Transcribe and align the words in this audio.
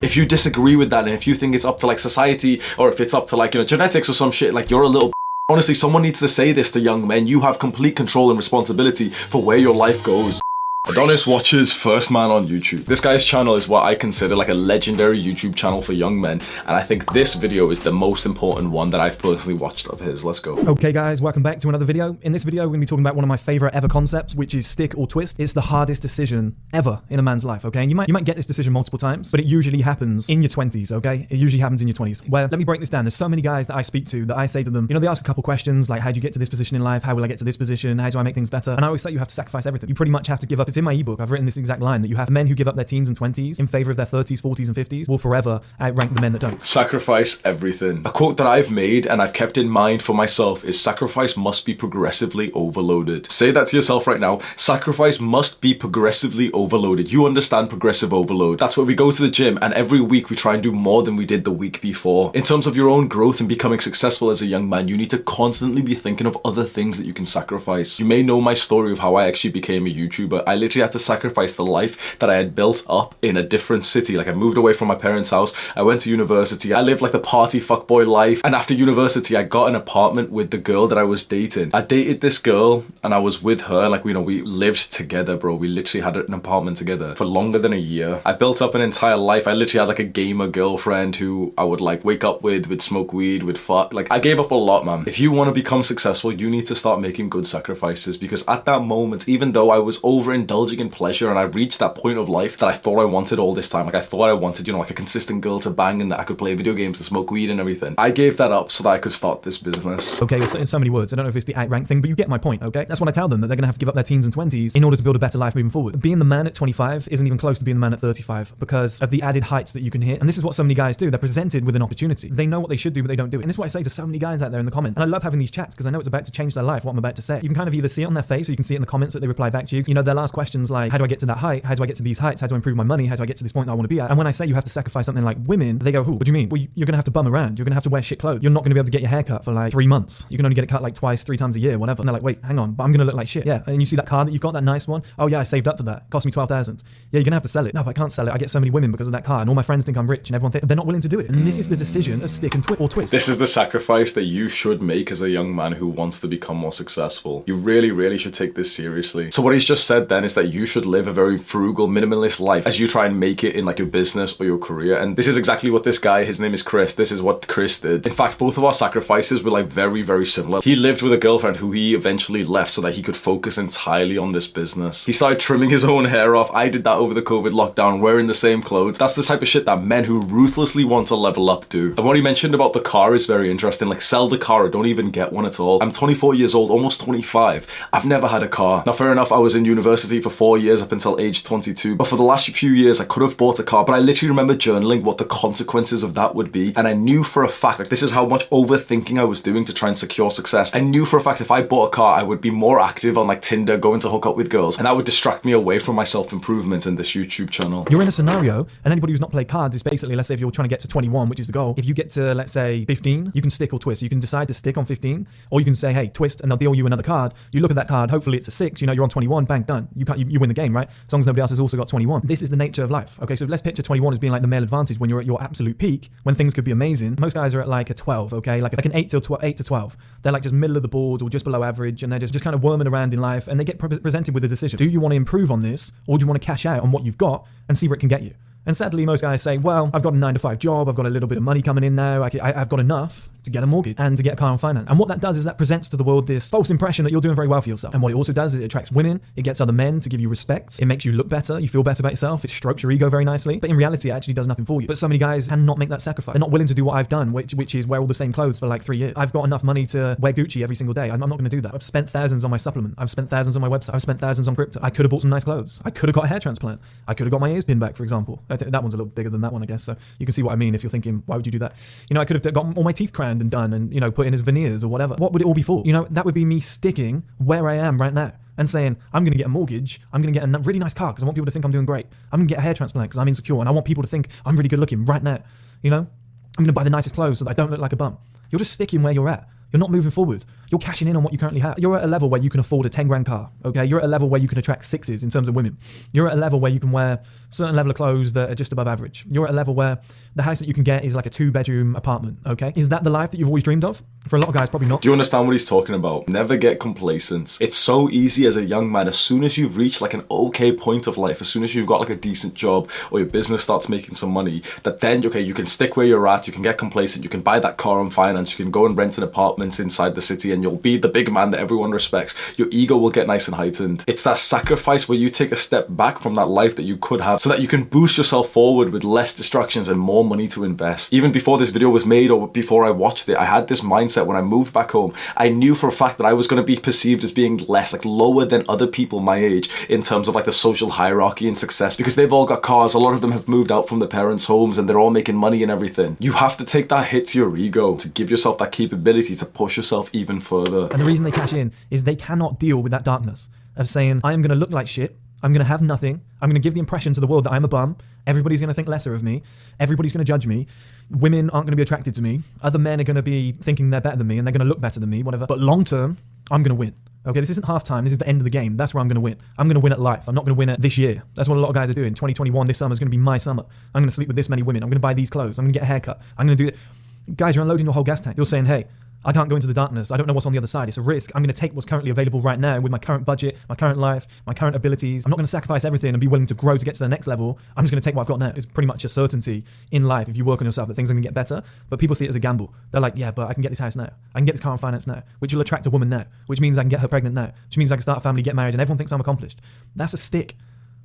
If 0.00 0.16
you 0.16 0.24
disagree 0.24 0.76
with 0.76 0.88
that 0.90 1.04
and 1.04 1.12
if 1.12 1.26
you 1.26 1.34
think 1.34 1.54
it's 1.54 1.66
up 1.66 1.78
to 1.80 1.86
like 1.86 1.98
society 1.98 2.62
or 2.78 2.90
if 2.90 3.00
it's 3.00 3.12
up 3.12 3.26
to 3.28 3.36
like, 3.36 3.52
you 3.52 3.60
know, 3.60 3.66
genetics 3.66 4.08
or 4.08 4.14
some 4.14 4.32
shit, 4.32 4.54
like 4.54 4.70
you're 4.70 4.82
a 4.82 4.88
little 4.88 5.12
Honestly, 5.50 5.74
someone 5.74 6.02
needs 6.02 6.20
to 6.20 6.28
say 6.28 6.52
this 6.52 6.70
to 6.70 6.80
young 6.80 7.04
men. 7.06 7.26
You 7.26 7.40
have 7.40 7.58
complete 7.58 7.96
control 7.96 8.30
and 8.30 8.38
responsibility 8.38 9.10
for 9.10 9.42
where 9.42 9.56
your 9.56 9.74
life 9.74 10.02
goes. 10.04 10.40
Adonis 10.88 11.26
watches 11.26 11.70
First 11.70 12.10
Man 12.10 12.30
on 12.30 12.48
YouTube. 12.48 12.86
This 12.86 13.00
guy's 13.00 13.22
channel 13.22 13.54
is 13.54 13.68
what 13.68 13.84
I 13.84 13.94
consider 13.94 14.34
like 14.34 14.48
a 14.48 14.54
legendary 14.54 15.22
YouTube 15.22 15.54
channel 15.54 15.82
for 15.82 15.92
young 15.92 16.18
men, 16.18 16.40
and 16.66 16.74
I 16.74 16.82
think 16.82 17.12
this 17.12 17.34
video 17.34 17.70
is 17.70 17.80
the 17.80 17.92
most 17.92 18.24
important 18.24 18.70
one 18.70 18.90
that 18.90 18.98
I've 18.98 19.18
personally 19.18 19.54
watched 19.54 19.88
of 19.88 20.00
his. 20.00 20.24
Let's 20.24 20.40
go. 20.40 20.56
Okay 20.56 20.90
guys, 20.90 21.20
welcome 21.20 21.42
back 21.42 21.60
to 21.60 21.68
another 21.68 21.84
video. 21.84 22.16
In 22.22 22.32
this 22.32 22.44
video, 22.44 22.62
we're 22.62 22.70
gonna 22.70 22.80
be 22.80 22.86
talking 22.86 23.04
about 23.04 23.14
one 23.14 23.24
of 23.24 23.28
my 23.28 23.36
favorite 23.36 23.74
ever 23.74 23.88
concepts, 23.88 24.34
which 24.34 24.54
is 24.54 24.66
stick 24.66 24.96
or 24.96 25.06
twist. 25.06 25.38
It's 25.38 25.52
the 25.52 25.60
hardest 25.60 26.00
decision 26.00 26.56
ever 26.72 27.02
in 27.10 27.18
a 27.18 27.22
man's 27.22 27.44
life, 27.44 27.66
okay? 27.66 27.82
And 27.82 27.90
you 27.90 27.94
might 27.94 28.08
you 28.08 28.14
might 28.14 28.24
get 28.24 28.36
this 28.36 28.46
decision 28.46 28.72
multiple 28.72 28.98
times, 28.98 29.30
but 29.30 29.38
it 29.38 29.46
usually 29.46 29.82
happens 29.82 30.30
in 30.30 30.40
your 30.40 30.48
20s, 30.48 30.92
okay? 30.92 31.26
It 31.28 31.36
usually 31.36 31.60
happens 31.60 31.82
in 31.82 31.88
your 31.88 31.94
20s. 31.94 32.26
Where 32.26 32.48
let 32.48 32.58
me 32.58 32.64
break 32.64 32.80
this 32.80 32.90
down. 32.90 33.04
There's 33.04 33.14
so 33.14 33.28
many 33.28 33.42
guys 33.42 33.66
that 33.66 33.76
I 33.76 33.82
speak 33.82 34.06
to 34.06 34.24
that 34.24 34.38
I 34.38 34.46
say 34.46 34.62
to 34.62 34.70
them, 34.70 34.86
you 34.88 34.94
know, 34.94 35.00
they 35.00 35.08
ask 35.08 35.20
a 35.20 35.26
couple 35.26 35.42
questions 35.42 35.90
like 35.90 36.00
how 36.00 36.10
do 36.10 36.16
you 36.16 36.22
get 36.22 36.32
to 36.32 36.38
this 36.38 36.48
position 36.48 36.74
in 36.74 36.82
life? 36.82 37.02
How 37.02 37.14
will 37.14 37.22
I 37.22 37.28
get 37.28 37.38
to 37.38 37.44
this 37.44 37.58
position? 37.58 37.98
How 37.98 38.08
do 38.08 38.18
I 38.18 38.22
make 38.22 38.34
things 38.34 38.48
better? 38.48 38.72
And 38.72 38.82
I 38.82 38.88
always 38.88 39.02
say 39.02 39.10
you 39.10 39.18
have 39.18 39.28
to 39.28 39.34
sacrifice 39.34 39.66
everything. 39.66 39.90
You 39.90 39.94
pretty 39.94 40.10
much 40.10 40.26
have 40.26 40.40
to 40.40 40.46
give 40.46 40.58
up. 40.58 40.69
It's 40.70 40.76
in 40.76 40.84
my 40.84 40.92
ebook. 40.92 41.18
I've 41.18 41.32
written 41.32 41.46
this 41.46 41.56
exact 41.56 41.82
line 41.82 42.00
that 42.02 42.08
you 42.08 42.14
have 42.14 42.30
men 42.30 42.46
who 42.46 42.54
give 42.54 42.68
up 42.68 42.76
their 42.76 42.84
teens 42.84 43.08
and 43.08 43.18
20s 43.18 43.58
in 43.58 43.66
favor 43.66 43.90
of 43.90 43.96
their 43.96 44.06
30s, 44.06 44.40
40s, 44.40 44.68
and 44.68 44.76
50s 44.76 45.08
will 45.08 45.18
forever 45.18 45.60
outrank 45.80 46.14
the 46.14 46.20
men 46.20 46.30
that 46.30 46.38
don't. 46.38 46.64
Sacrifice 46.64 47.40
everything. 47.44 48.02
A 48.04 48.12
quote 48.12 48.36
that 48.36 48.46
I've 48.46 48.70
made 48.70 49.04
and 49.04 49.20
I've 49.20 49.32
kept 49.32 49.58
in 49.58 49.68
mind 49.68 50.00
for 50.00 50.14
myself 50.14 50.64
is 50.64 50.80
sacrifice 50.80 51.36
must 51.36 51.66
be 51.66 51.74
progressively 51.74 52.52
overloaded. 52.52 53.28
Say 53.32 53.50
that 53.50 53.66
to 53.66 53.76
yourself 53.76 54.06
right 54.06 54.20
now. 54.20 54.38
Sacrifice 54.54 55.18
must 55.18 55.60
be 55.60 55.74
progressively 55.74 56.52
overloaded. 56.52 57.10
You 57.10 57.26
understand 57.26 57.68
progressive 57.68 58.14
overload. 58.14 58.60
That's 58.60 58.76
where 58.76 58.86
we 58.86 58.94
go 58.94 59.10
to 59.10 59.22
the 59.22 59.28
gym 59.28 59.58
and 59.60 59.74
every 59.74 60.00
week 60.00 60.30
we 60.30 60.36
try 60.36 60.54
and 60.54 60.62
do 60.62 60.70
more 60.70 61.02
than 61.02 61.16
we 61.16 61.26
did 61.26 61.42
the 61.42 61.50
week 61.50 61.80
before. 61.80 62.30
In 62.32 62.44
terms 62.44 62.68
of 62.68 62.76
your 62.76 62.88
own 62.88 63.08
growth 63.08 63.40
and 63.40 63.48
becoming 63.48 63.80
successful 63.80 64.30
as 64.30 64.40
a 64.40 64.46
young 64.46 64.68
man, 64.68 64.86
you 64.86 64.96
need 64.96 65.10
to 65.10 65.18
constantly 65.18 65.82
be 65.82 65.96
thinking 65.96 66.28
of 66.28 66.38
other 66.44 66.64
things 66.64 66.96
that 66.96 67.06
you 67.06 67.12
can 67.12 67.26
sacrifice. 67.26 67.98
You 67.98 68.04
may 68.04 68.22
know 68.22 68.40
my 68.40 68.54
story 68.54 68.92
of 68.92 69.00
how 69.00 69.16
I 69.16 69.26
actually 69.26 69.50
became 69.50 69.84
a 69.88 69.90
YouTuber. 69.90 70.44
I 70.46 70.59
literally 70.60 70.82
had 70.82 70.92
to 70.92 70.98
sacrifice 70.98 71.54
the 71.54 71.64
life 71.64 72.16
that 72.20 72.30
I 72.30 72.36
had 72.36 72.54
built 72.54 72.84
up 72.88 73.14
in 73.22 73.36
a 73.36 73.42
different 73.42 73.84
city. 73.84 74.16
Like 74.16 74.28
I 74.28 74.32
moved 74.32 74.58
away 74.58 74.72
from 74.72 74.88
my 74.88 74.94
parents' 74.94 75.30
house. 75.30 75.52
I 75.74 75.82
went 75.82 76.02
to 76.02 76.10
university. 76.10 76.72
I 76.72 76.82
lived 76.82 77.02
like 77.02 77.12
the 77.12 77.18
party 77.18 77.60
fuckboy 77.60 78.06
life. 78.06 78.40
And 78.44 78.54
after 78.54 78.74
university, 78.74 79.36
I 79.36 79.42
got 79.42 79.68
an 79.68 79.74
apartment 79.74 80.30
with 80.30 80.50
the 80.50 80.58
girl 80.58 80.86
that 80.88 80.98
I 80.98 81.02
was 81.02 81.24
dating. 81.24 81.70
I 81.74 81.82
dated 81.82 82.20
this 82.20 82.38
girl 82.38 82.84
and 83.02 83.14
I 83.14 83.18
was 83.18 83.42
with 83.42 83.62
her. 83.62 83.88
Like, 83.88 84.04
you 84.04 84.12
know, 84.12 84.20
we 84.20 84.42
lived 84.42 84.92
together, 84.92 85.36
bro. 85.36 85.54
We 85.54 85.68
literally 85.68 86.04
had 86.04 86.16
an 86.16 86.34
apartment 86.34 86.76
together 86.76 87.14
for 87.14 87.24
longer 87.24 87.58
than 87.58 87.72
a 87.72 87.84
year. 87.94 88.20
I 88.24 88.32
built 88.32 88.62
up 88.62 88.74
an 88.74 88.80
entire 88.80 89.16
life. 89.16 89.48
I 89.48 89.52
literally 89.54 89.80
had 89.80 89.88
like 89.88 89.98
a 89.98 90.04
gamer 90.20 90.48
girlfriend 90.48 91.16
who 91.16 91.54
I 91.56 91.64
would 91.64 91.80
like 91.80 92.04
wake 92.04 92.24
up 92.24 92.42
with, 92.42 92.68
would 92.68 92.82
smoke 92.82 93.12
weed, 93.12 93.42
would 93.42 93.58
fuck. 93.58 93.92
Like, 93.92 94.10
I 94.10 94.18
gave 94.18 94.38
up 94.38 94.50
a 94.50 94.54
lot, 94.54 94.84
man. 94.84 95.04
If 95.06 95.18
you 95.18 95.30
want 95.32 95.48
to 95.48 95.54
become 95.54 95.82
successful, 95.82 96.32
you 96.32 96.50
need 96.50 96.66
to 96.66 96.76
start 96.76 97.00
making 97.00 97.30
good 97.30 97.46
sacrifices 97.46 98.16
because 98.16 98.44
at 98.46 98.64
that 98.66 98.82
moment, 98.82 99.28
even 99.28 99.52
though 99.52 99.70
I 99.70 99.78
was 99.78 99.98
overindulging 100.00 100.40
in 100.40 100.46
pleasure 100.90 101.30
and 101.30 101.38
I 101.38 101.42
reached 101.42 101.78
that 101.78 101.94
point 101.94 102.18
of 102.18 102.28
life 102.28 102.58
that 102.58 102.66
I 102.66 102.72
thought 102.72 102.98
I 102.98 103.04
wanted 103.04 103.38
all 103.38 103.54
this 103.54 103.68
time. 103.68 103.86
Like 103.86 103.94
I 103.94 104.00
thought 104.00 104.28
I 104.28 104.32
wanted, 104.32 104.66
you 104.66 104.72
know, 104.72 104.78
like 104.78 104.90
a 104.90 104.94
consistent 104.94 105.40
girl 105.40 105.60
to 105.60 105.70
bang 105.70 106.00
and 106.02 106.10
that 106.12 106.20
I 106.20 106.24
could 106.24 106.38
play 106.38 106.54
video 106.54 106.74
games 106.74 106.98
and 106.98 107.06
smoke 107.06 107.30
weed 107.30 107.50
and 107.50 107.60
everything. 107.60 107.94
I 107.98 108.10
gave 108.10 108.36
that 108.38 108.52
up 108.52 108.70
so 108.70 108.84
that 108.84 108.90
I 108.90 108.98
could 108.98 109.12
start 109.12 109.42
this 109.42 109.58
business. 109.58 110.20
Okay, 110.20 110.36
in 110.36 110.66
so 110.66 110.78
many 110.78 110.90
words, 110.90 111.12
I 111.12 111.16
don't 111.16 111.24
know 111.24 111.28
if 111.30 111.36
it's 111.36 111.46
the 111.46 111.56
outrank 111.56 111.88
thing, 111.88 112.00
but 112.00 112.08
you 112.10 112.16
get 112.16 112.28
my 112.28 112.38
point, 112.38 112.62
okay? 112.62 112.84
That's 112.86 113.00
what 113.00 113.08
I 113.08 113.12
tell 113.12 113.28
them, 113.28 113.40
that 113.40 113.46
they're 113.46 113.56
gonna 113.56 113.66
have 113.66 113.76
to 113.76 113.80
give 113.80 113.88
up 113.88 113.94
their 113.94 114.04
teens 114.04 114.24
and 114.26 114.34
20s 114.34 114.76
in 114.76 114.84
order 114.84 114.96
to 114.96 115.02
build 115.02 115.16
a 115.16 115.18
better 115.18 115.38
life 115.38 115.54
moving 115.54 115.70
forward. 115.70 116.00
Being 116.00 116.18
the 116.18 116.24
man 116.24 116.46
at 116.46 116.54
25 116.54 117.08
isn't 117.10 117.26
even 117.26 117.38
close 117.38 117.58
to 117.58 117.64
being 117.64 117.76
the 117.76 117.80
man 117.80 117.92
at 117.92 118.00
35 118.00 118.58
because 118.58 119.00
of 119.00 119.10
the 119.10 119.22
added 119.22 119.44
heights 119.44 119.72
that 119.72 119.82
you 119.82 119.90
can 119.90 120.02
hit. 120.02 120.20
And 120.20 120.28
this 120.28 120.36
is 120.36 120.44
what 120.44 120.54
so 120.54 120.62
many 120.62 120.74
guys 120.74 120.96
do. 120.96 121.10
They're 121.10 121.18
presented 121.18 121.64
with 121.64 121.76
an 121.76 121.82
opportunity. 121.82 122.28
They 122.28 122.46
know 122.46 122.60
what 122.60 122.68
they 122.68 122.76
should 122.76 122.92
do, 122.92 123.02
but 123.02 123.08
they 123.08 123.16
don't 123.16 123.30
do 123.30 123.38
it. 123.38 123.42
And 123.42 123.48
this 123.48 123.54
is 123.54 123.58
what 123.58 123.66
I 123.66 123.68
say 123.68 123.82
to 123.82 123.90
so 123.90 124.06
many 124.06 124.18
guys 124.18 124.42
out 124.42 124.50
there 124.50 124.60
in 124.60 124.66
the 124.66 124.72
comments. 124.72 124.96
And 124.96 125.04
I 125.04 125.06
love 125.06 125.22
having 125.22 125.38
these 125.38 125.50
chats 125.50 125.74
because 125.74 125.86
I 125.86 125.90
know 125.90 125.98
it's 125.98 126.08
about 126.08 126.24
to 126.24 126.32
change 126.32 126.54
their 126.54 126.64
life, 126.64 126.84
what 126.84 126.92
I'm 126.92 126.98
about 126.98 127.16
to 127.16 127.22
say. 127.22 127.36
You 127.36 127.48
can 127.48 127.54
kind 127.54 127.68
of 127.68 127.74
either 127.74 127.88
see 127.88 128.02
it 128.02 128.06
on 128.06 128.14
their 128.14 128.22
face 128.22 128.48
or 128.48 128.52
you 128.52 128.56
can 128.56 128.64
see 128.64 128.74
it 128.74 128.78
in 128.78 128.82
the 128.82 128.86
comments 128.86 129.14
that 129.14 129.20
they 129.20 129.26
reply 129.26 129.50
back 129.50 129.66
to 129.66 129.76
you. 129.76 129.84
You 129.86 129.94
know, 129.94 130.02
their 130.02 130.14
last 130.14 130.34
questions 130.40 130.70
like, 130.70 130.90
how 130.90 130.96
do 130.96 131.04
I 131.04 131.06
get 131.06 131.20
to 131.20 131.26
that 131.26 131.36
height? 131.36 131.66
How 131.66 131.74
do 131.74 131.82
I 131.82 131.86
get 131.86 131.96
to 131.96 132.02
these 132.02 132.18
heights? 132.18 132.40
How 132.40 132.46
do 132.46 132.54
I 132.54 132.56
improve 132.56 132.74
my 132.74 132.82
money? 132.82 133.04
How 133.04 133.14
do 133.14 133.22
I 133.22 133.26
get 133.26 133.36
to 133.36 133.42
this 133.42 133.52
point 133.52 133.66
that 133.66 133.72
I 133.72 133.74
want 133.74 133.84
to 133.84 133.94
be 133.94 134.00
at? 134.00 134.08
And 134.08 134.16
when 134.16 134.26
I 134.26 134.30
say 134.30 134.46
you 134.46 134.54
have 134.54 134.64
to 134.64 134.70
sacrifice 134.70 135.04
something 135.04 135.22
like 135.22 135.36
women, 135.44 135.78
they 135.78 135.92
go, 135.92 136.02
who? 136.02 136.12
What 136.12 136.24
do 136.24 136.30
you 136.30 136.32
mean? 136.32 136.48
Well, 136.48 136.62
you're 136.74 136.86
going 136.86 136.94
to 136.94 136.96
have 136.96 137.04
to 137.04 137.10
bum 137.10 137.28
around. 137.28 137.58
You're 137.58 137.66
going 137.66 137.72
to 137.72 137.76
have 137.76 137.82
to 137.82 137.90
wear 137.90 138.00
shit 138.00 138.18
clothes. 138.18 138.42
You're 138.42 138.52
not 138.52 138.60
going 138.60 138.70
to 138.70 138.74
be 138.74 138.80
able 138.80 138.86
to 138.86 138.90
get 138.90 139.02
your 139.02 139.10
hair 139.10 139.22
cut 139.22 139.44
for 139.44 139.52
like 139.52 139.70
three 139.70 139.86
months. 139.86 140.24
You 140.30 140.38
can 140.38 140.46
only 140.46 140.54
get 140.54 140.64
it 140.64 140.68
cut 140.68 140.80
like 140.80 140.94
twice, 140.94 141.24
three 141.24 141.36
times 141.36 141.56
a 141.56 141.60
year, 141.60 141.78
whatever. 141.78 142.00
And 142.00 142.08
they're 142.08 142.14
like, 142.14 142.22
wait, 142.22 142.42
hang 142.42 142.58
on, 142.58 142.72
but 142.72 142.84
I'm 142.84 142.90
going 142.90 143.00
to 143.00 143.04
look 143.04 143.16
like 143.16 143.28
shit. 143.28 143.44
Yeah. 143.44 143.62
And 143.66 143.82
you 143.82 143.86
see 143.86 143.96
that 143.96 144.06
car 144.06 144.24
that 144.24 144.32
you've 144.32 144.40
got, 144.40 144.54
that 144.54 144.64
nice 144.64 144.88
one? 144.88 145.02
Oh, 145.18 145.26
yeah, 145.26 145.40
I 145.40 145.42
saved 145.42 145.68
up 145.68 145.76
for 145.76 145.82
that. 145.82 146.04
It 146.06 146.10
cost 146.10 146.24
me 146.24 146.32
12,000. 146.32 146.82
Yeah, 146.86 147.18
you're 147.18 147.22
going 147.22 147.32
to 147.32 147.36
have 147.36 147.42
to 147.42 147.48
sell 147.50 147.66
it. 147.66 147.74
No, 147.74 147.84
but 147.84 147.90
I 147.90 147.92
can't 147.92 148.10
sell 148.10 148.26
it. 148.26 148.32
I 148.32 148.38
get 148.38 148.48
so 148.48 148.60
many 148.60 148.70
women 148.70 148.90
because 148.90 149.08
of 149.08 149.12
that 149.12 149.24
car. 149.24 149.42
And 149.42 149.50
all 149.50 149.54
my 149.54 149.62
friends 149.62 149.84
think 149.84 149.98
I'm 149.98 150.08
rich 150.08 150.30
and 150.30 150.36
everyone 150.36 150.52
thinks 150.52 150.66
they're 150.66 150.76
not 150.76 150.86
willing 150.86 151.02
to 151.02 151.08
do 151.08 151.20
it. 151.20 151.28
And 151.28 151.46
this 151.46 151.58
is 151.58 151.68
the 151.68 151.76
decision 151.76 152.22
of 152.22 152.30
stick 152.30 152.54
and 152.54 152.64
twist 152.64 152.80
or 152.80 152.88
twist. 152.88 153.10
This 153.10 153.28
is 153.28 153.36
the 153.36 153.46
sacrifice 153.46 154.14
that 154.14 154.24
you 154.24 154.48
should 154.48 154.80
make 154.80 155.10
as 155.10 155.20
a 155.20 155.28
young 155.28 155.54
man 155.54 155.72
who 155.72 155.88
wants 155.88 156.20
to 156.20 156.28
become 156.28 156.56
more 156.56 156.72
successful. 156.72 157.44
You 157.46 157.56
really, 157.56 157.90
really 157.90 158.16
should 158.16 158.34
take 158.34 158.54
this 158.54 158.74
seriously. 158.74 159.30
So 159.30 159.42
what 159.42 159.52
he's 159.52 159.64
just 159.64 159.86
said 159.86 160.08
then 160.08 160.24
is 160.24 160.29
that 160.34 160.52
you 160.52 160.66
should 160.66 160.86
live 160.86 161.06
a 161.06 161.12
very 161.12 161.38
frugal, 161.38 161.88
minimalist 161.88 162.40
life 162.40 162.66
as 162.66 162.78
you 162.78 162.86
try 162.86 163.06
and 163.06 163.18
make 163.18 163.44
it 163.44 163.54
in 163.54 163.64
like 163.64 163.78
your 163.78 163.88
business 163.88 164.38
or 164.38 164.46
your 164.46 164.58
career. 164.58 164.98
And 164.98 165.16
this 165.16 165.28
is 165.28 165.36
exactly 165.36 165.70
what 165.70 165.84
this 165.84 165.98
guy, 165.98 166.24
his 166.24 166.40
name 166.40 166.54
is 166.54 166.62
Chris, 166.62 166.94
this 166.94 167.12
is 167.12 167.22
what 167.22 167.46
Chris 167.48 167.80
did. 167.80 168.06
In 168.06 168.12
fact, 168.12 168.38
both 168.38 168.56
of 168.56 168.64
our 168.64 168.74
sacrifices 168.74 169.42
were 169.42 169.50
like 169.50 169.66
very, 169.66 170.02
very 170.02 170.26
similar. 170.26 170.62
He 170.62 170.76
lived 170.76 171.02
with 171.02 171.12
a 171.12 171.18
girlfriend 171.18 171.58
who 171.58 171.72
he 171.72 171.94
eventually 171.94 172.44
left 172.44 172.72
so 172.72 172.80
that 172.80 172.94
he 172.94 173.02
could 173.02 173.16
focus 173.16 173.58
entirely 173.58 174.16
on 174.18 174.32
this 174.32 174.46
business. 174.46 175.04
He 175.04 175.12
started 175.12 175.40
trimming 175.40 175.70
his 175.70 175.84
own 175.84 176.04
hair 176.04 176.36
off. 176.36 176.50
I 176.52 176.68
did 176.68 176.84
that 176.84 176.96
over 176.96 177.14
the 177.14 177.22
COVID 177.22 177.52
lockdown, 177.52 178.00
wearing 178.00 178.26
the 178.26 178.34
same 178.34 178.62
clothes. 178.62 178.98
That's 178.98 179.14
the 179.14 179.22
type 179.22 179.42
of 179.42 179.48
shit 179.48 179.66
that 179.66 179.82
men 179.82 180.04
who 180.04 180.20
ruthlessly 180.20 180.84
want 180.84 181.08
to 181.08 181.16
level 181.16 181.50
up 181.50 181.68
do. 181.68 181.94
And 181.96 182.04
what 182.06 182.16
he 182.16 182.22
mentioned 182.22 182.54
about 182.54 182.72
the 182.72 182.80
car 182.80 183.14
is 183.14 183.26
very 183.26 183.50
interesting. 183.50 183.88
Like, 183.88 184.02
sell 184.02 184.28
the 184.28 184.38
car 184.38 184.64
or 184.64 184.68
don't 184.68 184.86
even 184.86 185.10
get 185.10 185.32
one 185.32 185.46
at 185.46 185.60
all. 185.60 185.82
I'm 185.82 185.92
24 185.92 186.34
years 186.34 186.54
old, 186.54 186.70
almost 186.70 187.00
25. 187.00 187.66
I've 187.92 188.06
never 188.06 188.28
had 188.28 188.42
a 188.42 188.48
car. 188.48 188.82
Now, 188.86 188.92
fair 188.92 189.12
enough, 189.12 189.32
I 189.32 189.38
was 189.38 189.54
in 189.54 189.64
university 189.64 190.19
for 190.20 190.30
four 190.30 190.58
years 190.58 190.82
up 190.82 190.92
until 190.92 191.18
age 191.18 191.44
22. 191.44 191.96
But 191.96 192.08
for 192.08 192.16
the 192.16 192.22
last 192.22 192.48
few 192.50 192.72
years, 192.72 193.00
I 193.00 193.04
could 193.04 193.22
have 193.22 193.36
bought 193.36 193.58
a 193.58 193.62
car, 193.62 193.84
but 193.84 193.94
I 193.94 193.98
literally 193.98 194.30
remember 194.30 194.54
journaling 194.54 195.02
what 195.02 195.18
the 195.18 195.24
consequences 195.24 196.02
of 196.02 196.14
that 196.14 196.34
would 196.34 196.52
be. 196.52 196.74
And 196.76 196.86
I 196.86 196.92
knew 196.92 197.24
for 197.24 197.44
a 197.44 197.48
fact, 197.48 197.78
like, 197.78 197.88
this 197.88 198.02
is 198.02 198.10
how 198.10 198.26
much 198.26 198.48
overthinking 198.50 199.18
I 199.18 199.24
was 199.24 199.40
doing 199.40 199.64
to 199.64 199.74
try 199.74 199.88
and 199.88 199.98
secure 199.98 200.30
success. 200.30 200.70
I 200.74 200.80
knew 200.80 201.04
for 201.04 201.16
a 201.16 201.20
fact 201.20 201.40
if 201.40 201.50
I 201.50 201.62
bought 201.62 201.86
a 201.86 201.90
car, 201.90 202.18
I 202.18 202.22
would 202.22 202.40
be 202.40 202.50
more 202.50 202.80
active 202.80 203.18
on 203.18 203.26
like 203.26 203.42
Tinder, 203.42 203.76
going 203.76 204.00
to 204.00 204.08
hook 204.08 204.26
up 204.26 204.36
with 204.36 204.50
girls, 204.50 204.78
and 204.78 204.86
that 204.86 204.96
would 204.96 205.06
distract 205.06 205.44
me 205.44 205.52
away 205.52 205.78
from 205.78 205.96
my 205.96 206.04
self 206.04 206.32
improvement 206.32 206.86
and 206.86 206.98
this 206.98 207.12
YouTube 207.12 207.50
channel. 207.50 207.86
You're 207.90 208.02
in 208.02 208.08
a 208.08 208.12
scenario, 208.12 208.66
and 208.84 208.92
anybody 208.92 209.12
who's 209.12 209.20
not 209.20 209.30
played 209.30 209.48
cards 209.48 209.74
is 209.74 209.82
basically, 209.82 210.16
let's 210.16 210.28
say 210.28 210.34
if 210.34 210.40
you're 210.40 210.50
trying 210.50 210.68
to 210.68 210.72
get 210.72 210.80
to 210.80 210.88
21, 210.88 211.28
which 211.28 211.40
is 211.40 211.46
the 211.46 211.52
goal, 211.52 211.74
if 211.76 211.84
you 211.84 211.94
get 211.94 212.10
to, 212.10 212.34
let's 212.34 212.52
say, 212.52 212.84
15, 212.84 213.32
you 213.34 213.42
can 213.42 213.50
stick 213.50 213.72
or 213.72 213.78
twist. 213.78 214.02
You 214.02 214.08
can 214.08 214.20
decide 214.20 214.48
to 214.48 214.54
stick 214.54 214.78
on 214.78 214.84
15, 214.84 215.26
or 215.50 215.60
you 215.60 215.64
can 215.64 215.74
say, 215.74 215.92
hey, 215.92 216.08
twist, 216.08 216.40
and 216.40 216.50
they'll 216.50 216.58
deal 216.58 216.74
you 216.74 216.86
another 216.86 217.02
card. 217.02 217.34
You 217.52 217.60
look 217.60 217.70
at 217.70 217.76
that 217.76 217.88
card, 217.88 218.10
hopefully 218.10 218.38
it's 218.38 218.48
a 218.48 218.50
six, 218.50 218.80
you 218.80 218.86
know, 218.86 218.92
you're 218.92 219.04
on 219.04 219.10
21, 219.10 219.44
bang, 219.44 219.62
done. 219.62 219.88
You 219.94 220.04
you, 220.18 220.26
you 220.28 220.40
win 220.40 220.48
the 220.48 220.54
game, 220.54 220.74
right? 220.74 220.88
As 221.06 221.12
long 221.12 221.20
as 221.20 221.26
nobody 221.26 221.40
else 221.40 221.50
has 221.50 221.60
also 221.60 221.76
got 221.76 221.88
21. 221.88 222.22
This 222.24 222.42
is 222.42 222.50
the 222.50 222.56
nature 222.56 222.82
of 222.82 222.90
life. 222.90 223.18
Okay, 223.22 223.36
so 223.36 223.46
let's 223.46 223.62
picture 223.62 223.82
21 223.82 224.12
as 224.12 224.18
being 224.18 224.32
like 224.32 224.42
the 224.42 224.48
male 224.48 224.62
advantage 224.62 224.98
when 224.98 225.10
you're 225.10 225.20
at 225.20 225.26
your 225.26 225.42
absolute 225.42 225.78
peak, 225.78 226.10
when 226.22 226.34
things 226.34 226.54
could 226.54 226.64
be 226.64 226.70
amazing. 226.70 227.16
Most 227.20 227.34
guys 227.34 227.54
are 227.54 227.60
at 227.60 227.68
like 227.68 227.90
a 227.90 227.94
12, 227.94 228.34
okay, 228.34 228.60
like, 228.60 228.76
like 228.76 228.86
an 228.86 228.94
8 228.94 229.10
to 229.10 229.20
12, 229.20 229.44
8 229.44 229.56
to 229.56 229.64
12. 229.64 229.96
They're 230.22 230.32
like 230.32 230.42
just 230.42 230.54
middle 230.54 230.76
of 230.76 230.82
the 230.82 230.88
board 230.88 231.22
or 231.22 231.30
just 231.30 231.44
below 231.44 231.62
average, 231.62 232.02
and 232.02 232.12
they're 232.12 232.18
just, 232.18 232.32
just 232.32 232.44
kind 232.44 232.54
of 232.54 232.62
worming 232.62 232.86
around 232.86 233.14
in 233.14 233.20
life, 233.20 233.48
and 233.48 233.58
they 233.58 233.64
get 233.64 233.78
pre- 233.78 233.98
presented 233.98 234.34
with 234.34 234.44
a 234.44 234.48
decision. 234.48 234.76
Do 234.76 234.88
you 234.88 235.00
want 235.00 235.12
to 235.12 235.16
improve 235.16 235.50
on 235.50 235.60
this, 235.60 235.92
or 236.06 236.18
do 236.18 236.24
you 236.24 236.26
want 236.28 236.40
to 236.40 236.46
cash 236.46 236.66
out 236.66 236.82
on 236.82 236.90
what 236.90 237.04
you've 237.04 237.18
got 237.18 237.46
and 237.68 237.78
see 237.78 237.88
where 237.88 237.96
it 237.96 238.00
can 238.00 238.08
get 238.08 238.22
you? 238.22 238.34
And 238.66 238.76
sadly, 238.76 239.06
most 239.06 239.22
guys 239.22 239.42
say, 239.42 239.56
well, 239.56 239.90
I've 239.94 240.02
got 240.02 240.12
a 240.12 240.16
nine 240.16 240.34
to 240.34 240.40
five 240.40 240.58
job, 240.58 240.88
I've 240.88 240.94
got 240.94 241.06
a 241.06 241.10
little 241.10 241.28
bit 241.28 241.38
of 241.38 241.44
money 241.44 241.62
coming 241.62 241.82
in 241.82 241.94
now, 241.94 242.22
I, 242.22 242.30
have 242.52 242.68
got 242.68 242.78
enough 242.78 243.30
to 243.44 243.50
get 243.50 243.62
a 243.62 243.66
mortgage 243.66 243.96
and 243.98 244.16
to 244.16 244.22
get 244.22 244.34
a 244.34 244.36
car 244.36 244.50
on 244.50 244.58
finance. 244.58 244.86
And 244.88 244.98
what 244.98 245.08
that 245.08 245.20
does 245.20 245.36
is 245.36 245.44
that 245.44 245.58
presents 245.58 245.88
to 245.88 245.96
the 245.96 246.04
world 246.04 246.26
this 246.26 246.50
false 246.50 246.70
impression 246.70 247.04
that 247.04 247.12
you're 247.12 247.20
doing 247.20 247.34
very 247.34 247.48
well 247.48 247.60
for 247.60 247.68
yourself. 247.68 247.94
And 247.94 248.02
what 248.02 248.12
it 248.12 248.14
also 248.14 248.32
does 248.32 248.54
is 248.54 248.60
it 248.60 248.64
attracts 248.64 248.92
women, 248.92 249.20
it 249.36 249.42
gets 249.42 249.60
other 249.60 249.72
men 249.72 250.00
to 250.00 250.08
give 250.08 250.20
you 250.20 250.28
respect, 250.28 250.78
it 250.80 250.86
makes 250.86 251.04
you 251.04 251.12
look 251.12 251.28
better, 251.28 251.58
you 251.58 251.68
feel 251.68 251.82
better 251.82 252.00
about 252.00 252.12
yourself, 252.12 252.44
it 252.44 252.50
strokes 252.50 252.82
your 252.82 252.92
ego 252.92 253.08
very 253.08 253.24
nicely. 253.24 253.58
But 253.58 253.70
in 253.70 253.76
reality, 253.76 254.10
it 254.10 254.12
actually 254.12 254.34
does 254.34 254.46
nothing 254.46 254.64
for 254.64 254.80
you. 254.80 254.86
But 254.86 254.98
so 254.98 255.08
many 255.08 255.18
guys 255.18 255.48
cannot 255.48 255.78
make 255.78 255.88
that 255.88 256.02
sacrifice. 256.02 256.34
They're 256.34 256.40
not 256.40 256.50
willing 256.50 256.66
to 256.66 256.74
do 256.74 256.84
what 256.84 256.94
I've 256.94 257.08
done, 257.08 257.32
which, 257.32 257.54
which 257.54 257.74
is 257.74 257.86
wear 257.86 258.00
all 258.00 258.06
the 258.06 258.14
same 258.14 258.32
clothes 258.32 258.60
for 258.60 258.66
like 258.66 258.82
three 258.82 258.98
years. 258.98 259.12
I've 259.16 259.32
got 259.32 259.44
enough 259.44 259.64
money 259.64 259.86
to 259.86 260.16
wear 260.20 260.32
Gucci 260.32 260.62
every 260.62 260.76
single 260.76 260.94
day. 260.94 261.10
I'm, 261.10 261.22
I'm 261.22 261.30
not 261.30 261.38
going 261.38 261.44
to 261.44 261.56
do 261.56 261.60
that. 261.62 261.74
I've 261.74 261.82
spent 261.82 262.08
thousands 262.10 262.44
on 262.44 262.50
my 262.50 262.56
supplement. 262.56 262.94
I've 262.98 263.10
spent 263.10 263.30
thousands 263.30 263.56
on 263.56 263.62
my 263.62 263.68
website. 263.68 263.94
I've 263.94 264.02
spent 264.02 264.18
thousands 264.18 264.48
on 264.48 264.54
crypto. 264.54 264.80
I 264.82 264.90
could 264.90 265.04
have 265.04 265.10
bought 265.10 265.22
some 265.22 265.30
nice 265.30 265.44
clothes. 265.44 265.80
I 265.84 265.90
could 265.90 266.08
have 266.08 266.14
got 266.14 266.24
a 266.24 266.28
hair 266.28 266.40
transplant. 266.40 266.80
I 267.08 267.14
could 267.14 267.26
have 267.26 267.32
got 267.32 267.40
my 267.40 267.50
ears 267.50 267.64
pinned 267.64 267.80
back, 267.80 267.96
for 267.96 268.02
example. 268.02 268.42
That 268.48 268.82
one's 268.82 268.94
a 268.94 268.96
little 268.96 269.06
bigger 269.06 269.30
than 269.30 269.40
that 269.42 269.52
one, 269.52 269.62
I 269.62 269.66
guess. 269.66 269.84
So 269.84 269.96
you 270.18 270.26
can 270.26 270.32
see 270.32 270.42
what 270.42 270.52
I 270.52 270.56
mean 270.56 270.74
if 270.74 270.82
you're 270.82 270.90
thinking, 270.90 271.22
why 271.26 271.36
would 271.36 271.46
you 271.46 271.52
do 271.52 271.58
that? 271.60 271.74
You 272.08 272.14
know, 272.14 272.20
I 272.20 272.24
could 272.24 272.42
have 272.44 272.54
got 272.54 272.76
all 272.76 272.84
my 272.84 272.92
teeth 272.92 273.12
and 273.38 273.50
done 273.50 273.72
and, 273.72 273.92
you 273.92 274.00
know, 274.00 274.10
put 274.10 274.26
in 274.26 274.34
as 274.34 274.40
veneers 274.40 274.82
or 274.82 274.88
whatever. 274.88 275.14
What 275.16 275.32
would 275.32 275.42
it 275.42 275.44
all 275.44 275.54
be 275.54 275.62
for? 275.62 275.82
You 275.84 275.92
know, 275.92 276.06
that 276.10 276.24
would 276.24 276.34
be 276.34 276.44
me 276.44 276.60
sticking 276.60 277.22
where 277.38 277.68
I 277.68 277.74
am 277.74 278.00
right 278.00 278.14
now 278.14 278.32
and 278.56 278.68
saying, 278.68 278.96
I'm 279.12 279.24
going 279.24 279.32
to 279.32 279.38
get 279.38 279.46
a 279.46 279.50
mortgage, 279.50 280.00
I'm 280.12 280.22
going 280.22 280.32
to 280.34 280.40
get 280.40 280.48
a 280.48 280.58
really 280.58 280.78
nice 280.78 280.94
car 280.94 281.12
because 281.12 281.22
I 281.22 281.26
want 281.26 281.36
people 281.36 281.46
to 281.46 281.52
think 281.52 281.64
I'm 281.64 281.70
doing 281.70 281.86
great. 281.86 282.06
I'm 282.32 282.40
going 282.40 282.48
to 282.48 282.54
get 282.54 282.58
a 282.58 282.62
hair 282.62 282.74
transplant 282.74 283.10
because 283.10 283.18
I'm 283.18 283.28
insecure 283.28 283.58
and 283.58 283.68
I 283.68 283.72
want 283.72 283.86
people 283.86 284.02
to 284.02 284.08
think 284.08 284.28
I'm 284.44 284.56
really 284.56 284.68
good 284.68 284.80
looking 284.80 285.04
right 285.04 285.22
now. 285.22 285.42
You 285.82 285.90
know, 285.90 285.98
I'm 285.98 286.64
going 286.64 286.66
to 286.66 286.72
buy 286.72 286.84
the 286.84 286.90
nicest 286.90 287.14
clothes 287.14 287.38
so 287.38 287.44
that 287.44 287.52
I 287.52 287.54
don't 287.54 287.70
look 287.70 287.80
like 287.80 287.92
a 287.92 287.96
bum. 287.96 288.18
You're 288.50 288.58
just 288.58 288.72
sticking 288.72 289.02
where 289.02 289.12
you're 289.12 289.28
at. 289.28 289.48
You're 289.72 289.80
not 289.80 289.90
moving 289.90 290.10
forward. 290.10 290.44
You're 290.70 290.78
cashing 290.78 291.08
in 291.08 291.16
on 291.16 291.22
what 291.22 291.32
you 291.32 291.38
currently 291.38 291.60
have. 291.60 291.78
You're 291.78 291.96
at 291.96 292.04
a 292.04 292.06
level 292.06 292.28
where 292.28 292.40
you 292.40 292.50
can 292.50 292.60
afford 292.60 292.86
a 292.86 292.88
10 292.88 293.06
grand 293.08 293.26
car. 293.26 293.50
Okay. 293.64 293.84
You're 293.84 294.00
at 294.00 294.04
a 294.04 294.08
level 294.08 294.28
where 294.28 294.40
you 294.40 294.48
can 294.48 294.58
attract 294.58 294.84
sixes 294.84 295.22
in 295.22 295.30
terms 295.30 295.48
of 295.48 295.54
women. 295.54 295.78
You're 296.12 296.28
at 296.28 296.34
a 296.34 296.40
level 296.40 296.60
where 296.60 296.70
you 296.70 296.80
can 296.80 296.90
wear 296.90 297.22
certain 297.50 297.76
level 297.76 297.90
of 297.90 297.96
clothes 297.96 298.32
that 298.32 298.50
are 298.50 298.54
just 298.54 298.72
above 298.72 298.88
average. 298.88 299.24
You're 299.30 299.44
at 299.44 299.50
a 299.50 299.56
level 299.56 299.74
where 299.74 300.00
the 300.34 300.42
house 300.42 300.58
that 300.58 300.68
you 300.68 300.74
can 300.74 300.84
get 300.84 301.04
is 301.04 301.14
like 301.14 301.26
a 301.26 301.30
two 301.30 301.50
bedroom 301.50 301.96
apartment. 301.96 302.38
Okay. 302.46 302.72
Is 302.76 302.88
that 302.88 303.04
the 303.04 303.10
life 303.10 303.30
that 303.30 303.38
you've 303.38 303.48
always 303.48 303.64
dreamed 303.64 303.84
of? 303.84 304.02
For 304.28 304.36
a 304.36 304.40
lot 304.40 304.48
of 304.48 304.54
guys, 304.54 304.68
probably 304.68 304.86
not. 304.86 305.00
Do 305.00 305.08
you 305.08 305.12
understand 305.12 305.46
what 305.46 305.54
he's 305.54 305.66
talking 305.68 305.94
about? 305.94 306.28
Never 306.28 306.56
get 306.58 306.78
complacent. 306.78 307.56
It's 307.58 307.76
so 307.76 308.10
easy 308.10 308.46
as 308.46 308.54
a 308.56 308.62
young 308.62 308.92
man, 308.92 309.08
as 309.08 309.18
soon 309.18 309.44
as 309.44 309.56
you've 309.56 309.78
reached 309.78 310.02
like 310.02 310.12
an 310.12 310.24
okay 310.30 310.72
point 310.72 311.06
of 311.06 311.16
life, 311.16 311.40
as 311.40 311.48
soon 311.48 311.64
as 311.64 311.74
you've 311.74 311.86
got 311.86 312.00
like 312.00 312.10
a 312.10 312.14
decent 312.14 312.54
job 312.54 312.90
or 313.10 313.18
your 313.18 313.28
business 313.28 313.62
starts 313.62 313.88
making 313.88 314.16
some 314.16 314.30
money, 314.30 314.62
that 314.82 315.00
then, 315.00 315.24
okay, 315.24 315.40
you 315.40 315.54
can 315.54 315.66
stick 315.66 315.96
where 315.96 316.06
you're 316.06 316.28
at, 316.28 316.46
you 316.46 316.52
can 316.52 316.62
get 316.62 316.76
complacent, 316.76 317.24
you 317.24 317.30
can 317.30 317.40
buy 317.40 317.58
that 317.60 317.78
car 317.78 317.98
on 317.98 318.10
finance, 318.10 318.50
you 318.50 318.62
can 318.62 318.70
go 318.70 318.84
and 318.84 318.96
rent 318.96 319.16
an 319.16 319.24
apartment 319.24 319.80
inside 319.80 320.14
the 320.14 320.22
city 320.22 320.52
and 320.52 320.62
you'll 320.62 320.76
be 320.76 320.98
the 320.98 321.08
big 321.08 321.32
man 321.32 321.50
that 321.50 321.60
everyone 321.60 321.90
respects. 321.90 322.34
Your 322.58 322.68
ego 322.70 322.98
will 322.98 323.10
get 323.10 323.26
nice 323.26 323.48
and 323.48 323.54
heightened. 323.54 324.04
It's 324.06 324.24
that 324.24 324.38
sacrifice 324.38 325.08
where 325.08 325.18
you 325.18 325.30
take 325.30 325.50
a 325.50 325.56
step 325.56 325.86
back 325.88 326.18
from 326.18 326.34
that 326.34 326.46
life 326.46 326.76
that 326.76 326.84
you 326.84 326.98
could 326.98 327.22
have 327.22 327.40
so 327.40 327.48
that 327.48 327.62
you 327.62 327.68
can 327.68 327.84
boost 327.84 328.18
yourself 328.18 328.50
forward 328.50 328.90
with 328.90 329.02
less 329.02 329.34
distractions 329.34 329.88
and 329.88 329.98
more 329.98 330.24
money 330.24 330.46
to 330.48 330.62
invest. 330.62 331.12
Even 331.12 331.32
before 331.32 331.56
this 331.56 331.70
video 331.70 331.88
was 331.88 332.04
made 332.04 332.30
or 332.30 332.46
before 332.46 332.84
I 332.84 332.90
watched 332.90 333.28
it, 333.28 333.36
I 333.36 333.46
had 333.46 333.66
this 333.66 333.80
mindset 333.80 334.09
when 334.16 334.36
I 334.36 334.42
moved 334.42 334.72
back 334.72 334.90
home. 334.90 335.14
I 335.36 335.48
knew 335.48 335.74
for 335.74 335.88
a 335.88 335.92
fact 335.92 336.18
that 336.18 336.24
I 336.24 336.32
was 336.32 336.46
going 336.46 336.62
to 336.62 336.66
be 336.66 336.76
perceived 336.76 337.24
as 337.24 337.32
being 337.32 337.58
less, 337.68 337.92
like 337.92 338.04
lower 338.04 338.44
than 338.44 338.64
other 338.68 338.86
people 338.86 339.20
my 339.20 339.36
age 339.36 339.70
in 339.88 340.02
terms 340.02 340.28
of 340.28 340.34
like 340.34 340.44
the 340.44 340.52
social 340.52 340.90
hierarchy 340.90 341.48
and 341.48 341.58
success 341.58 341.96
because 341.96 342.14
they've 342.14 342.32
all 342.32 342.46
got 342.46 342.62
cars. 342.62 342.94
A 342.94 342.98
lot 342.98 343.14
of 343.14 343.20
them 343.20 343.32
have 343.32 343.48
moved 343.48 343.72
out 343.72 343.88
from 343.88 343.98
their 343.98 344.08
parents' 344.08 344.44
homes 344.44 344.78
and 344.78 344.88
they're 344.88 344.98
all 344.98 345.10
making 345.10 345.36
money 345.36 345.62
and 345.62 345.70
everything. 345.70 346.16
You 346.20 346.32
have 346.32 346.56
to 346.58 346.64
take 346.64 346.88
that 346.88 347.08
hit 347.08 347.28
to 347.28 347.38
your 347.38 347.56
ego 347.56 347.96
to 347.96 348.08
give 348.08 348.30
yourself 348.30 348.58
that 348.58 348.72
capability 348.72 349.36
to 349.36 349.46
push 349.46 349.76
yourself 349.76 350.10
even 350.12 350.40
further. 350.40 350.88
And 350.90 351.00
the 351.00 351.04
reason 351.04 351.24
they 351.24 351.30
cash 351.30 351.52
in 351.52 351.72
is 351.90 352.04
they 352.04 352.16
cannot 352.16 352.58
deal 352.58 352.82
with 352.82 352.92
that 352.92 353.04
darkness 353.04 353.48
of 353.76 353.88
saying, 353.88 354.20
I 354.24 354.32
am 354.32 354.42
going 354.42 354.50
to 354.50 354.56
look 354.56 354.70
like 354.70 354.88
shit. 354.88 355.16
I'm 355.42 355.52
going 355.52 355.64
to 355.64 355.68
have 355.68 355.82
nothing. 355.82 356.20
I'm 356.40 356.48
going 356.48 356.60
to 356.60 356.64
give 356.64 356.74
the 356.74 356.80
impression 356.80 357.12
to 357.14 357.20
the 357.20 357.26
world 357.26 357.44
that 357.44 357.52
I'm 357.52 357.64
a 357.64 357.68
bum. 357.68 357.96
Everybody's 358.26 358.60
going 358.60 358.68
to 358.68 358.74
think 358.74 358.88
lesser 358.88 359.14
of 359.14 359.22
me. 359.22 359.42
Everybody's 359.78 360.12
going 360.12 360.24
to 360.24 360.30
judge 360.30 360.46
me. 360.46 360.66
Women 361.10 361.50
aren't 361.50 361.66
going 361.66 361.72
to 361.72 361.76
be 361.76 361.82
attracted 361.82 362.14
to 362.16 362.22
me. 362.22 362.42
Other 362.62 362.78
men 362.78 363.00
are 363.00 363.04
going 363.04 363.16
to 363.16 363.22
be 363.22 363.52
thinking 363.52 363.90
they're 363.90 364.00
better 364.00 364.16
than 364.16 364.26
me 364.26 364.38
and 364.38 364.46
they're 364.46 364.52
going 364.52 364.66
to 364.66 364.68
look 364.68 364.80
better 364.80 365.00
than 365.00 365.10
me, 365.10 365.22
whatever. 365.22 365.46
But 365.46 365.58
long 365.58 365.84
term, 365.84 366.18
I'm 366.50 366.62
going 366.62 366.76
to 366.76 366.78
win. 366.78 366.94
Okay, 367.26 367.40
this 367.40 367.50
isn't 367.50 367.66
half 367.66 367.84
time. 367.84 368.04
This 368.04 368.12
is 368.12 368.18
the 368.18 368.26
end 368.26 368.40
of 368.40 368.44
the 368.44 368.50
game. 368.50 368.76
That's 368.76 368.94
where 368.94 369.00
I'm 369.00 369.08
going 369.08 369.16
to 369.16 369.20
win. 369.20 369.36
I'm 369.58 369.66
going 369.66 369.74
to 369.74 369.80
win 369.80 369.92
at 369.92 370.00
life. 370.00 370.26
I'm 370.26 370.34
not 370.34 370.44
going 370.44 370.54
to 370.54 370.58
win 370.58 370.70
at 370.70 370.80
this 370.80 370.96
year. 370.96 371.22
That's 371.34 371.48
what 371.50 371.58
a 371.58 371.60
lot 371.60 371.68
of 371.68 371.74
guys 371.74 371.90
are 371.90 371.94
doing. 371.94 372.14
2021, 372.14 372.66
this 372.66 372.78
summer 372.78 372.92
is 372.92 372.98
going 372.98 373.08
to 373.08 373.10
be 373.10 373.18
my 373.18 373.36
summer. 373.36 373.64
I'm 373.94 374.02
going 374.02 374.08
to 374.08 374.14
sleep 374.14 374.28
with 374.28 374.36
this 374.36 374.48
many 374.48 374.62
women. 374.62 374.82
I'm 374.82 374.88
going 374.88 374.96
to 374.96 375.00
buy 375.00 375.12
these 375.12 375.28
clothes. 375.28 375.58
I'm 375.58 375.66
going 375.66 375.74
to 375.74 375.78
get 375.78 375.82
a 375.82 375.86
haircut. 375.86 376.20
I'm 376.38 376.46
going 376.46 376.56
to 376.56 376.64
do 376.64 376.68
it. 376.68 377.36
Guys, 377.36 377.54
you're 377.54 377.62
unloading 377.62 377.84
your 377.84 377.92
whole 377.92 378.04
gas 378.04 378.22
tank. 378.22 378.38
You're 378.38 378.46
saying, 378.46 378.64
hey, 378.64 378.86
I 379.24 379.32
can't 379.32 379.48
go 379.48 379.54
into 379.54 379.66
the 379.66 379.74
darkness. 379.74 380.10
I 380.10 380.16
don't 380.16 380.26
know 380.26 380.32
what's 380.32 380.46
on 380.46 380.52
the 380.52 380.58
other 380.58 380.66
side. 380.66 380.88
It's 380.88 380.96
a 380.96 381.02
risk. 381.02 381.30
I'm 381.34 381.42
going 381.42 381.52
to 381.52 381.60
take 381.60 381.74
what's 381.74 381.84
currently 381.84 382.10
available 382.10 382.40
right 382.40 382.58
now 382.58 382.80
with 382.80 382.90
my 382.90 382.98
current 382.98 383.26
budget, 383.26 383.56
my 383.68 383.74
current 383.74 383.98
life, 383.98 384.26
my 384.46 384.54
current 384.54 384.74
abilities. 384.74 385.26
I'm 385.26 385.30
not 385.30 385.36
going 385.36 385.44
to 385.44 385.50
sacrifice 385.50 385.84
everything 385.84 386.14
and 386.14 386.20
be 386.20 386.26
willing 386.26 386.46
to 386.46 386.54
grow 386.54 386.76
to 386.76 386.84
get 386.84 386.94
to 386.94 387.00
the 387.00 387.08
next 387.08 387.26
level. 387.26 387.58
I'm 387.76 387.84
just 387.84 387.92
going 387.92 388.00
to 388.00 388.04
take 388.04 388.14
what 388.14 388.22
I've 388.22 388.28
got 388.28 388.38
now. 388.38 388.52
It's 388.56 388.64
pretty 388.64 388.86
much 388.86 389.04
a 389.04 389.08
certainty 389.08 389.64
in 389.90 390.04
life 390.04 390.28
if 390.28 390.36
you 390.36 390.44
work 390.44 390.62
on 390.62 390.66
yourself 390.66 390.88
that 390.88 390.94
things 390.94 391.10
are 391.10 391.14
going 391.14 391.22
to 391.22 391.26
get 391.26 391.34
better. 391.34 391.62
But 391.90 391.98
people 391.98 392.16
see 392.16 392.24
it 392.24 392.30
as 392.30 392.36
a 392.36 392.40
gamble. 392.40 392.72
They're 392.92 393.00
like, 393.00 393.14
yeah, 393.16 393.30
but 393.30 393.48
I 393.48 393.52
can 393.52 393.62
get 393.62 393.68
this 393.68 393.78
house 393.78 393.94
now. 393.94 394.10
I 394.34 394.38
can 394.38 394.46
get 394.46 394.52
this 394.52 394.60
car 394.60 394.72
on 394.72 394.78
finance 394.78 395.06
now, 395.06 395.22
which 395.40 395.52
will 395.52 395.60
attract 395.60 395.86
a 395.86 395.90
woman 395.90 396.08
now, 396.08 396.24
which 396.46 396.60
means 396.60 396.78
I 396.78 396.82
can 396.82 396.88
get 396.88 397.00
her 397.00 397.08
pregnant 397.08 397.34
now, 397.34 397.52
which 397.66 397.76
means 397.76 397.92
I 397.92 397.96
can 397.96 398.02
start 398.02 398.18
a 398.18 398.20
family, 398.22 398.42
get 398.42 398.56
married, 398.56 398.74
and 398.74 398.80
everyone 398.80 398.98
thinks 398.98 399.12
I'm 399.12 399.20
accomplished. 399.20 399.60
That's 399.96 400.14
a 400.14 400.18
stick. 400.18 400.56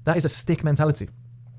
That 0.05 0.15
is 0.15 0.23
a 0.23 0.29
stick 0.29 0.63
mentality. 0.63 1.09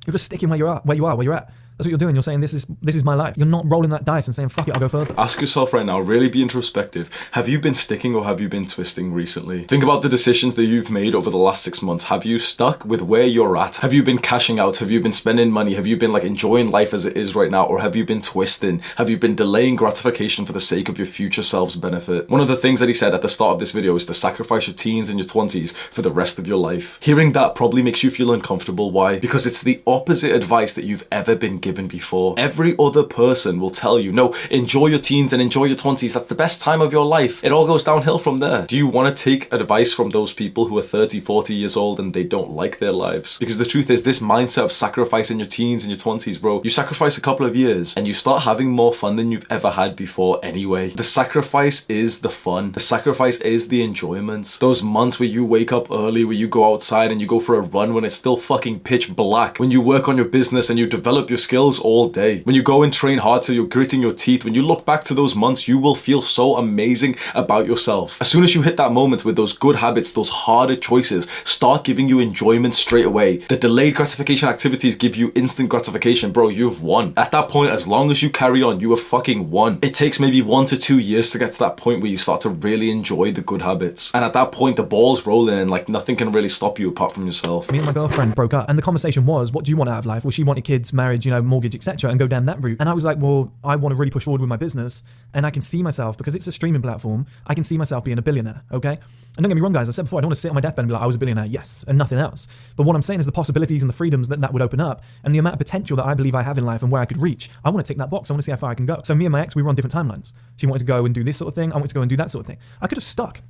You're 0.07 0.13
just 0.13 0.25
sticking 0.25 0.49
where 0.49 0.59
you 0.59 0.69
are, 0.69 0.81
where 0.85 0.97
you 0.97 1.05
are, 1.05 1.17
where 1.17 1.25
you're 1.25 1.35
at. 1.35 1.53
That's 1.77 1.87
what 1.87 1.91
you're 1.91 1.99
doing. 1.99 2.17
You're 2.17 2.23
saying 2.23 2.41
this 2.41 2.55
is 2.55 2.65
this 2.81 2.97
is 2.97 3.05
my 3.05 3.15
life. 3.15 3.37
You're 3.37 3.47
not 3.47 3.71
rolling 3.71 3.91
that 3.91 4.07
dice 4.07 4.27
and 4.27 4.35
saying 4.35 4.49
fuck 4.49 4.67
it, 4.67 4.75
I'll 4.75 4.81
go 4.81 4.89
further. 4.89 5.15
Ask 5.19 5.43
yourself 5.43 5.75
right 5.75 5.85
now, 5.85 6.01
really 6.01 6.31
be 6.31 6.41
introspective. 6.41 7.11
Have 7.33 7.51
you 7.51 7.59
been 7.59 7.75
sticking 7.75 8.15
or 8.15 8.25
have 8.25 8.41
you 8.41 8.49
been 8.49 8.67
twisting 8.67 9.13
recently? 9.13 9.65
Think 9.65 9.83
about 9.83 10.01
the 10.01 10.09
decisions 10.09 10.55
that 10.55 10.65
you've 10.65 10.91
made 10.91 11.15
over 11.15 11.29
the 11.29 11.37
last 11.37 11.63
six 11.63 11.83
months. 11.83 12.05
Have 12.05 12.25
you 12.25 12.39
stuck 12.39 12.87
with 12.87 13.03
where 13.03 13.27
you're 13.27 13.59
at? 13.59 13.77
Have 13.77 13.93
you 13.93 14.03
been 14.03 14.19
cashing 14.19 14.59
out? 14.59 14.79
Have 14.79 14.91
you 14.91 15.03
been 15.03 15.13
spending 15.13 15.51
money? 15.51 15.75
Have 15.75 15.87
you 15.87 15.99
been 15.99 16.13
like 16.13 16.25
enjoying 16.25 16.71
life 16.71 16.95
as 16.95 17.05
it 17.05 17.15
is 17.15 17.35
right 17.35 17.51
now? 17.51 17.67
Or 17.67 17.81
have 17.81 17.95
you 17.95 18.07
been 18.07 18.23
twisting? 18.23 18.81
Have 18.97 19.11
you 19.11 19.19
been 19.19 19.35
delaying 19.35 19.77
gratification 19.77 20.47
for 20.47 20.53
the 20.53 20.61
sake 20.61 20.89
of 20.89 20.97
your 20.97 21.07
future 21.07 21.43
self's 21.43 21.77
benefit? 21.77 22.31
One 22.31 22.41
of 22.41 22.49
the 22.49 22.57
things 22.57 22.81
that 22.81 22.89
he 22.89 22.95
said 22.95 23.15
at 23.15 23.21
the 23.21 23.29
start 23.29 23.53
of 23.55 23.61
this 23.61 23.73
video 23.73 23.95
is 23.97 24.07
to 24.07 24.15
sacrifice 24.15 24.67
your 24.67 24.77
teens 24.77 25.11
and 25.11 25.19
your 25.19 25.29
20s 25.29 25.75
for 25.75 26.01
the 26.01 26.11
rest 26.11 26.39
of 26.39 26.47
your 26.47 26.59
life. 26.59 26.99
Hearing 27.03 27.33
that 27.33 27.55
probably 27.55 27.83
makes 27.83 28.03
you 28.03 28.11
feel 28.11 28.33
uncomfortable. 28.33 28.91
Why? 28.91 29.19
Because 29.19 29.45
it's 29.45 29.63
the 29.63 29.83
opposite 29.87 30.33
advice 30.33 30.73
that 30.73 30.85
you've 30.85 31.07
ever 31.13 31.35
been 31.35 31.59
given 31.67 31.89
before 31.89 32.33
every 32.37 32.77
other 32.79 33.03
person 33.03 33.59
will 33.59 33.71
tell 33.71 33.99
you, 33.99 34.13
no, 34.13 34.33
enjoy 34.53 34.87
your 34.87 35.01
teens 35.01 35.33
and 35.33 35.43
enjoy 35.43 35.65
your 35.65 35.77
20s. 35.77 36.13
That's 36.13 36.29
the 36.29 36.35
best 36.47 36.61
time 36.61 36.81
of 36.81 36.93
your 36.93 37.05
life. 37.05 37.43
It 37.43 37.51
all 37.51 37.67
goes 37.67 37.83
downhill 37.83 38.21
from 38.21 38.39
there. 38.39 38.67
Do 38.67 38.77
you 38.77 38.87
want 38.87 39.07
to 39.09 39.25
take 39.31 39.53
advice 39.53 39.93
from 39.93 40.11
those 40.11 40.33
people 40.33 40.67
who 40.67 40.79
are 40.79 40.83
30, 40.83 41.21
40 41.21 41.55
years 41.55 41.77
old 41.77 41.99
and 41.99 42.15
they 42.15 42.23
don't 42.23 42.53
like 42.53 42.79
their 42.79 42.93
lives? 42.93 43.37
Because 43.39 43.59
the 43.59 43.65
truth 43.65 43.91
is, 43.91 44.05
this 44.05 44.21
mindset 44.21 44.63
of 44.63 44.71
sacrificing 44.71 45.41
your 45.41 45.49
teens 45.49 45.83
and 45.83 45.91
your 45.91 45.99
20s, 45.99 46.41
bro, 46.41 46.63
you 46.63 46.71
sacrifice 46.71 47.19
a 47.19 47.21
couple 47.21 47.45
of 47.45 47.57
years 47.57 47.97
and 47.97 48.07
you 48.07 48.15
start 48.15 48.45
having 48.45 48.71
more 48.71 48.95
fun 48.95 49.17
than 49.17 49.33
you've 49.33 49.51
ever 49.51 49.73
had 49.73 49.97
before 49.97 50.39
anyway. 50.45 50.91
The 50.91 51.03
sacrifice 51.03 51.85
is 51.89 52.21
the 52.21 52.31
fun. 52.31 52.73
The 52.73 52.87
sacrifice 52.95 53.39
is 53.39 53.67
the 53.67 53.83
enjoyment. 53.83 54.59
Those 54.61 54.85
months 54.85 55.19
where 55.19 55.29
you 55.29 55.45
wake 55.45 55.73
up 55.73 55.91
early, 55.91 56.25
where 56.25 56.37
you 56.37 56.47
go 56.47 56.73
outside 56.73 57.11
and 57.11 57.21
you 57.21 57.27
go 57.27 57.41
for 57.41 57.57
a 57.57 57.61
run 57.61 57.93
when 57.93 58.05
it's 58.05 58.15
still 58.15 58.37
fucking 58.37 58.81
pitch 58.81 59.17
black, 59.17 59.59
when 59.59 59.73
you 59.73 59.81
work 59.81 60.09
on 60.09 60.17
your 60.17 60.27
business 60.27 60.71
and 60.71 60.79
you 60.79 60.87
develop 60.87 61.29
your 61.29 61.39
skills 61.39 61.56
skills 61.57 61.81
all 61.81 62.11
day. 62.11 62.43
When 62.43 62.55
you 62.55 62.63
go 62.63 62.83
and 62.83 62.93
train 62.93 63.17
hard 63.17 63.43
till 63.43 63.55
you're 63.55 63.67
gritting 63.67 64.03
your 64.03 64.13
teeth, 64.13 64.45
when 64.45 64.53
you 64.53 64.61
look 64.61 64.85
back 64.85 65.05
to 65.05 65.15
those 65.15 65.35
months, 65.35 65.67
you 65.67 65.79
will 65.79 65.95
feel 65.95 66.21
so 66.21 66.57
amazing 66.57 67.17
about 67.35 67.67
yourself. 67.67 68.19
As 68.21 68.29
soon 68.29 68.45
as 68.45 68.55
you 68.55 68.61
hit 68.61 68.77
that 68.77 68.93
moment 68.93 69.25
with 69.25 69.37
those 69.37 69.55
good 69.55 69.77
habits, 69.77 70.13
those 70.13 70.29
harder 70.29 70.77
choices 70.77 71.27
start 71.45 71.83
giving 71.83 72.11
you 72.11 72.19
enjoyment 72.19 72.75
straight 72.75 73.07
away. 73.07 73.39
The 73.39 73.57
delayed 73.57 73.95
gratification 73.95 74.51
activities 74.51 74.97
give 74.97 75.17
you 75.17 75.33
instant 75.35 75.71
gratification, 75.71 76.31
bro. 76.31 76.51
You've 76.51 76.83
won. 76.83 77.15
At 77.17 77.31
that 77.31 77.49
point, 77.49 77.71
as 77.71 77.89
long 77.89 78.11
as 78.11 78.23
you 78.23 78.29
carry 78.29 78.63
on, 78.63 78.81
you 78.81 78.91
have 78.91 79.01
fucking 79.01 79.51
won. 79.51 79.79
It 79.81 79.95
takes 79.95 80.21
maybe 80.21 80.43
one 80.43 80.67
to 80.67 80.77
two 80.77 80.99
years 80.99 81.31
to 81.31 81.39
get 81.39 81.53
to 81.53 81.59
that 81.61 81.79
point 81.79 82.03
where 82.03 82.11
you 82.11 82.19
start 82.19 82.43
to 82.43 82.51
really 82.51 82.91
enjoy 82.91 83.33
the 83.33 83.41
good 83.41 83.63
habits. 83.63 84.11
And 84.13 84.23
at 84.23 84.35
that 84.35 84.53
point, 84.53 84.77
the 84.77 84.83
ball's 84.83 85.25
rolling 85.25 85.59
and 85.59 85.71
like 85.71 85.89
nothing 85.89 86.17
can 86.17 86.33
really 86.33 86.51
stop 86.51 86.79
you 86.79 86.91
apart 86.91 87.15
from 87.15 87.25
yourself. 87.25 87.73
Me 87.73 87.79
and 87.79 87.87
my 87.87 87.95
girlfriend 87.95 88.35
broke 88.35 88.53
up, 88.53 88.69
and 88.69 88.77
the 88.77 88.83
conversation 88.83 89.25
was, 89.25 89.53
"What 89.53 89.65
do 89.65 89.71
you 89.71 89.79
want 89.79 89.89
out 89.89 90.01
of 90.01 90.05
life?" 90.05 90.23
Well, 90.23 90.33
she 90.33 90.45
wanted 90.45 90.65
kids, 90.65 90.93
marriage, 90.93 91.25
you 91.25 91.33
know, 91.33 91.46
mortgage, 91.47 91.75
etc., 91.75 92.11
and 92.11 92.19
go 92.19 92.27
down 92.27 92.47
that 92.47 92.63
route. 92.63 92.79
And 92.81 92.89
I 92.89 92.93
was 92.93 93.05
like, 93.05 93.19
"Well, 93.19 93.53
I 93.65 93.77
want 93.77 93.93
to 93.93 93.97
really 93.97 94.11
push 94.11 94.25
forward 94.25 94.41
with 94.41 94.49
my 94.49 94.57
business, 94.57 95.03
and 95.35 95.47
I 95.47 95.51
can 95.51 95.63
see 95.63 95.83
myself 95.83 96.17
because 96.19 96.35
it's 96.35 96.47
a 96.47 96.53
streaming 96.53 96.83
platform. 96.83 97.27
I 97.47 97.55
can 97.55 97.65
see 97.65 97.79
myself 97.79 98.05
being 98.05 98.19
a 98.19 98.23
billionaire." 98.23 98.63
Okay, 98.73 98.91
and 98.93 99.43
don't 99.43 99.49
get 99.49 99.55
me 99.55 99.61
wrong, 99.61 99.73
guys. 99.73 99.89
I've 99.89 99.95
said 99.95 100.07
before, 100.07 100.19
I 100.19 100.23
don't 100.23 100.29
want 100.29 100.37
to 100.37 100.41
sit 100.41 100.49
on 100.49 100.55
my 100.55 100.61
deathbed 100.61 100.81
and 100.81 100.89
be 100.89 100.95
like, 100.95 101.03
"I 101.03 101.07
was 101.07 101.17
a 101.17 101.19
billionaire," 101.19 101.47
yes, 101.47 101.85
and 101.89 101.97
nothing 101.97 102.19
else. 102.19 102.49
But 102.77 102.85
what 102.85 102.97
I'm 102.97 103.03
saying 103.03 103.21
is 103.21 103.27
the 103.27 103.33
possibilities 103.33 103.83
and 103.83 103.89
the 103.89 103.97
freedoms 103.97 104.29
that 104.29 104.41
that 104.41 104.53
would 104.53 104.63
open 104.63 104.81
up, 104.81 105.03
and 105.25 105.35
the 105.35 105.39
amount 105.39 105.55
of 105.55 105.59
potential 105.59 105.97
that 105.97 106.07
I 106.07 106.15
believe 106.15 106.35
I 106.35 106.43
have 106.43 106.59
in 106.59 106.65
life 106.65 106.83
and 106.83 106.91
where 106.91 107.03
I 107.03 107.07
could 107.07 107.21
reach. 107.21 107.51
I 107.65 107.71
want 107.71 107.85
to 107.85 107.89
tick 107.89 107.99
that 107.99 108.11
box. 108.11 108.31
I 108.31 108.35
want 108.35 108.43
to 108.43 108.45
see 108.45 108.53
how 108.53 108.57
far 108.57 108.71
I 108.71 108.75
can 108.75 108.87
go. 108.87 109.01
So 109.05 109.15
me 109.15 109.25
and 109.25 109.33
my 109.33 109.41
ex, 109.41 109.55
we 109.55 109.63
were 109.63 109.69
on 109.69 109.75
different 109.75 109.95
timelines. 109.95 110.33
She 110.57 110.67
wanted 110.67 110.81
to 110.81 110.85
go 110.85 111.05
and 111.05 111.15
do 111.15 111.25
this 111.25 111.37
sort 111.37 111.49
of 111.49 111.55
thing. 111.55 111.73
I 111.73 111.77
wanted 111.77 111.89
to 111.89 111.95
go 111.95 112.03
and 112.03 112.11
do 112.11 112.17
that 112.17 112.31
sort 112.31 112.43
of 112.43 112.47
thing. 112.47 112.59
I 112.81 112.87
could 112.87 112.99
have 112.99 113.05
stuck. 113.05 113.43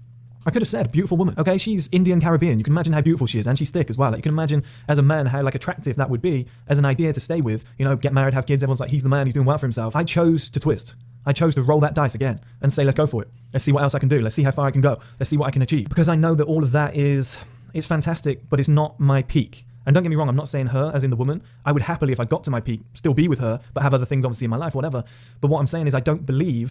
I 0.47 0.51
could 0.53 0.63
have 0.63 0.69
said, 0.69 0.93
beautiful 0.93 1.17
woman. 1.17 1.35
Okay, 1.37 1.59
she's 1.59 1.89
Indian 1.91 2.21
Caribbean. 2.21 2.59
You 2.59 2.65
can 2.65 2.73
imagine 2.73 2.93
how 2.93 3.01
beautiful 3.01 3.27
she 3.27 3.41
is, 3.41 3.49
and 3.49 3.59
she's 3.59 3.71
thick 3.71 3.91
as 3.91 3.99
well. 3.99 4.11
Like, 4.11 4.19
you 4.19 4.23
can 4.23 4.33
imagine 4.33 4.63
as 4.87 4.99
a 4.99 5.03
man 5.03 5.27
how 5.27 5.43
like 5.43 5.57
attractive 5.57 5.97
that 5.97 6.09
would 6.09 6.23
be 6.23 6.47
as 6.69 6.79
an 6.79 6.85
idea 6.85 7.13
to 7.13 7.19
stay 7.19 7.41
with. 7.41 7.65
You 7.79 7.85
know, 7.85 7.97
get 7.97 8.13
married, 8.13 8.33
have 8.33 8.47
kids. 8.47 8.63
Everyone's 8.63 8.79
like, 8.79 8.91
he's 8.91 9.03
the 9.03 9.09
man. 9.09 9.27
He's 9.27 9.35
doing 9.35 9.45
well 9.45 9.59
for 9.59 9.67
himself. 9.67 9.97
I 9.97 10.05
chose 10.05 10.49
to 10.51 10.61
twist. 10.61 10.95
I 11.27 11.33
chose 11.33 11.57
to 11.57 11.63
roll 11.63 11.81
that 11.81 11.95
dice 11.95 12.15
again 12.15 12.41
and 12.63 12.73
say, 12.73 12.85
let's 12.85 12.97
go 12.97 13.09
for 13.09 13.23
it. 13.23 13.29
Let's 13.53 13.65
see 13.65 13.73
what 13.73 13.83
else 13.83 13.97
I 13.97 13.99
can 13.99 14.09
do. 14.09 14.21
Let's 14.21 14.37
see 14.37 14.45
how 14.45 14.53
far 14.53 14.67
I 14.67 14.71
can 14.71 14.81
go. 14.81 15.01
Let's 15.19 15.29
see 15.29 15.37
what 15.37 15.49
I 15.49 15.51
can 15.51 15.63
achieve. 15.63 15.89
Because 15.89 16.09
I 16.09 16.15
know 16.15 16.37
that 16.37 16.45
all 16.45 16.63
of 16.63 16.71
that 16.73 16.97
is 16.97 17.37
it's 17.75 17.89
fantastic, 17.89 18.49
but 18.49 18.61
it's 18.61 18.69
not 18.69 19.01
my 19.01 19.23
peak. 19.23 19.65
And 19.85 19.95
don't 19.95 20.05
get 20.05 20.11
me 20.11 20.17
wrong, 20.17 20.29
I'm 20.29 20.37
not 20.37 20.49
saying 20.49 20.67
her 20.67 20.93
as 20.95 21.03
in 21.03 21.11
the 21.11 21.17
woman. 21.17 21.43
I 21.65 21.73
would 21.73 21.83
happily, 21.83 22.13
if 22.13 22.21
I 22.21 22.25
got 22.25 22.45
to 22.45 22.51
my 22.51 22.61
peak, 22.61 22.81
still 22.95 23.15
be 23.15 23.27
with 23.27 23.41
her, 23.41 23.61
but 23.75 23.83
have 23.83 23.95
other 23.95 24.07
things 24.07 24.25
obviously 24.25 24.45
in 24.45 24.51
my 24.51 24.57
life, 24.57 24.75
whatever. 24.75 25.03
But 25.41 25.49
what 25.49 25.59
I'm 25.59 25.67
saying 25.67 25.89
is, 25.89 25.95
I 25.95 26.01
don't 26.01 26.25
believe 26.25 26.71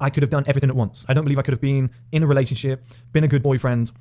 I 0.00 0.10
could 0.10 0.22
have 0.22 0.30
done 0.30 0.44
everything 0.46 0.70
at 0.70 0.76
once. 0.76 1.04
I 1.08 1.14
don't 1.14 1.24
believe 1.24 1.38
I 1.38 1.42
could 1.42 1.52
have 1.52 1.60
been 1.60 1.90
in 2.12 2.22
a 2.22 2.26
relationship, 2.26 2.84
been 3.12 3.24
a 3.24 3.28
good 3.28 3.42
boyfriend, 3.42 3.92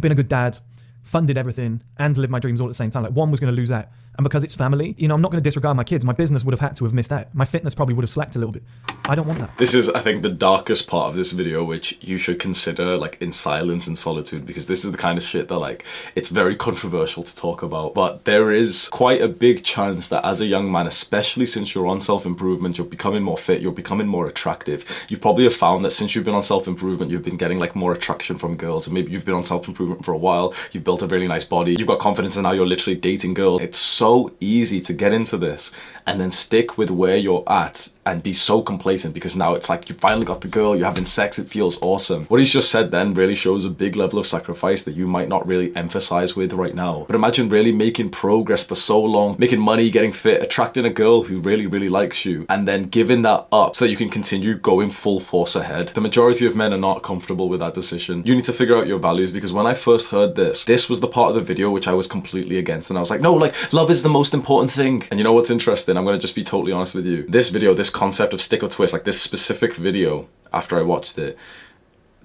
been 0.00 0.12
a 0.12 0.14
good 0.14 0.28
dad, 0.28 0.58
funded 1.02 1.38
everything, 1.38 1.82
and 1.98 2.16
lived 2.18 2.30
my 2.30 2.40
dreams 2.40 2.60
all 2.60 2.66
at 2.66 2.70
the 2.70 2.74
same 2.74 2.90
time. 2.90 3.04
Like 3.04 3.12
one 3.12 3.30
was 3.30 3.40
going 3.40 3.52
to 3.52 3.56
lose 3.56 3.70
out. 3.70 3.88
And 4.16 4.24
because 4.24 4.44
it's 4.44 4.54
family, 4.54 4.94
you 4.98 5.08
know, 5.08 5.14
I'm 5.14 5.20
not 5.20 5.30
going 5.30 5.40
to 5.40 5.44
disregard 5.44 5.76
my 5.76 5.84
kids. 5.84 6.04
My 6.04 6.12
business 6.12 6.44
would 6.44 6.52
have 6.52 6.60
had 6.60 6.74
to 6.76 6.84
have 6.84 6.94
missed 6.94 7.12
out. 7.12 7.34
My 7.34 7.44
fitness 7.44 7.74
probably 7.74 7.94
would 7.94 8.02
have 8.02 8.10
slacked 8.10 8.34
a 8.36 8.38
little 8.38 8.52
bit. 8.52 8.62
I 9.08 9.14
don't 9.14 9.26
want 9.26 9.38
that. 9.40 9.56
This 9.58 9.74
is, 9.74 9.88
I 9.90 10.00
think, 10.00 10.22
the 10.22 10.30
darkest 10.30 10.86
part 10.86 11.10
of 11.10 11.16
this 11.16 11.32
video, 11.32 11.62
which 11.64 11.98
you 12.00 12.16
should 12.18 12.38
consider 12.38 12.96
like 12.96 13.18
in 13.20 13.30
silence 13.30 13.86
and 13.86 13.98
solitude, 13.98 14.46
because 14.46 14.66
this 14.66 14.84
is 14.84 14.90
the 14.90 14.98
kind 14.98 15.18
of 15.18 15.24
shit 15.24 15.48
that 15.48 15.58
like 15.58 15.84
it's 16.14 16.28
very 16.28 16.56
controversial 16.56 17.22
to 17.22 17.36
talk 17.36 17.62
about. 17.62 17.94
But 17.94 18.24
there 18.24 18.50
is 18.50 18.88
quite 18.88 19.20
a 19.20 19.28
big 19.28 19.64
chance 19.64 20.08
that 20.08 20.24
as 20.24 20.40
a 20.40 20.46
young 20.46 20.72
man, 20.72 20.86
especially 20.86 21.46
since 21.46 21.74
you're 21.74 21.86
on 21.86 22.00
self 22.00 22.24
improvement, 22.26 22.78
you're 22.78 22.86
becoming 22.86 23.22
more 23.22 23.38
fit, 23.38 23.60
you're 23.60 23.72
becoming 23.72 24.06
more 24.06 24.26
attractive. 24.26 24.84
You've 25.08 25.20
probably 25.20 25.44
have 25.44 25.54
found 25.54 25.84
that 25.84 25.90
since 25.92 26.14
you've 26.14 26.24
been 26.24 26.34
on 26.34 26.42
self 26.42 26.66
improvement, 26.66 27.10
you've 27.10 27.24
been 27.24 27.36
getting 27.36 27.58
like 27.58 27.76
more 27.76 27.92
attraction 27.92 28.38
from 28.38 28.56
girls, 28.56 28.86
and 28.86 28.94
maybe 28.94 29.12
you've 29.12 29.24
been 29.24 29.34
on 29.34 29.44
self 29.44 29.68
improvement 29.68 30.04
for 30.04 30.12
a 30.12 30.18
while. 30.18 30.54
You've 30.72 30.84
built 30.84 31.02
a 31.02 31.06
really 31.06 31.28
nice 31.28 31.44
body. 31.44 31.76
You've 31.78 31.88
got 31.88 31.98
confidence, 31.98 32.36
and 32.36 32.44
now 32.44 32.52
you're 32.52 32.66
literally 32.66 32.98
dating 32.98 33.34
girls. 33.34 33.60
It's 33.60 33.78
so 33.78 34.05
easy 34.40 34.80
to 34.80 34.92
get 34.92 35.12
into 35.12 35.36
this 35.36 35.70
and 36.06 36.20
then 36.20 36.30
stick 36.30 36.78
with 36.78 36.90
where 36.90 37.16
you're 37.16 37.44
at 37.46 37.88
and 38.06 38.22
be 38.22 38.32
so 38.32 38.62
complacent 38.62 39.12
because 39.12 39.36
now 39.36 39.54
it's 39.54 39.68
like 39.68 39.88
you 39.88 39.94
finally 39.94 40.24
got 40.24 40.40
the 40.40 40.48
girl, 40.48 40.76
you're 40.76 40.86
having 40.86 41.04
sex, 41.04 41.38
it 41.38 41.48
feels 41.48 41.76
awesome. 41.82 42.24
What 42.26 42.40
he's 42.40 42.52
just 42.52 42.70
said 42.70 42.90
then 42.90 43.12
really 43.14 43.34
shows 43.34 43.64
a 43.64 43.70
big 43.70 43.96
level 43.96 44.18
of 44.18 44.26
sacrifice 44.26 44.84
that 44.84 44.96
you 44.96 45.06
might 45.06 45.28
not 45.28 45.46
really 45.46 45.74
emphasize 45.76 46.36
with 46.36 46.52
right 46.52 46.74
now. 46.74 47.04
But 47.06 47.16
imagine 47.16 47.48
really 47.48 47.72
making 47.72 48.10
progress 48.10 48.64
for 48.64 48.76
so 48.76 49.02
long, 49.02 49.36
making 49.38 49.60
money, 49.60 49.90
getting 49.90 50.12
fit, 50.12 50.42
attracting 50.42 50.84
a 50.84 50.90
girl 50.90 51.24
who 51.24 51.40
really, 51.40 51.66
really 51.66 51.88
likes 51.88 52.24
you, 52.24 52.46
and 52.48 52.66
then 52.66 52.84
giving 52.84 53.22
that 53.22 53.46
up 53.52 53.74
so 53.74 53.84
that 53.84 53.90
you 53.90 53.96
can 53.96 54.08
continue 54.08 54.56
going 54.56 54.90
full 54.90 55.20
force 55.20 55.56
ahead. 55.56 55.88
The 55.88 56.00
majority 56.00 56.46
of 56.46 56.54
men 56.54 56.72
are 56.72 56.78
not 56.78 57.02
comfortable 57.02 57.48
with 57.48 57.60
that 57.60 57.74
decision. 57.74 58.22
You 58.24 58.36
need 58.36 58.44
to 58.44 58.52
figure 58.52 58.76
out 58.76 58.86
your 58.86 58.98
values 58.98 59.32
because 59.32 59.52
when 59.52 59.66
I 59.66 59.74
first 59.74 60.10
heard 60.10 60.36
this, 60.36 60.64
this 60.64 60.88
was 60.88 61.00
the 61.00 61.08
part 61.08 61.30
of 61.30 61.34
the 61.34 61.42
video 61.42 61.70
which 61.70 61.88
I 61.88 61.92
was 61.94 62.06
completely 62.06 62.58
against. 62.58 62.90
And 62.90 62.98
I 62.98 63.00
was 63.00 63.10
like, 63.10 63.20
no, 63.20 63.34
like, 63.34 63.72
love 63.72 63.90
is 63.90 64.02
the 64.02 64.08
most 64.08 64.32
important 64.32 64.70
thing. 64.70 65.04
And 65.10 65.18
you 65.18 65.24
know 65.24 65.32
what's 65.32 65.50
interesting? 65.50 65.96
I'm 65.96 66.04
gonna 66.04 66.18
just 66.18 66.34
be 66.34 66.44
totally 66.44 66.72
honest 66.72 66.94
with 66.94 67.06
you. 67.06 67.24
This 67.28 67.48
video, 67.48 67.74
this 67.74 67.90
concept 67.96 68.34
of 68.34 68.42
stick 68.42 68.62
or 68.62 68.68
twist, 68.68 68.92
like 68.92 69.04
this 69.04 69.20
specific 69.20 69.74
video, 69.74 70.28
after 70.52 70.78
I 70.78 70.82
watched 70.82 71.16
it, 71.18 71.36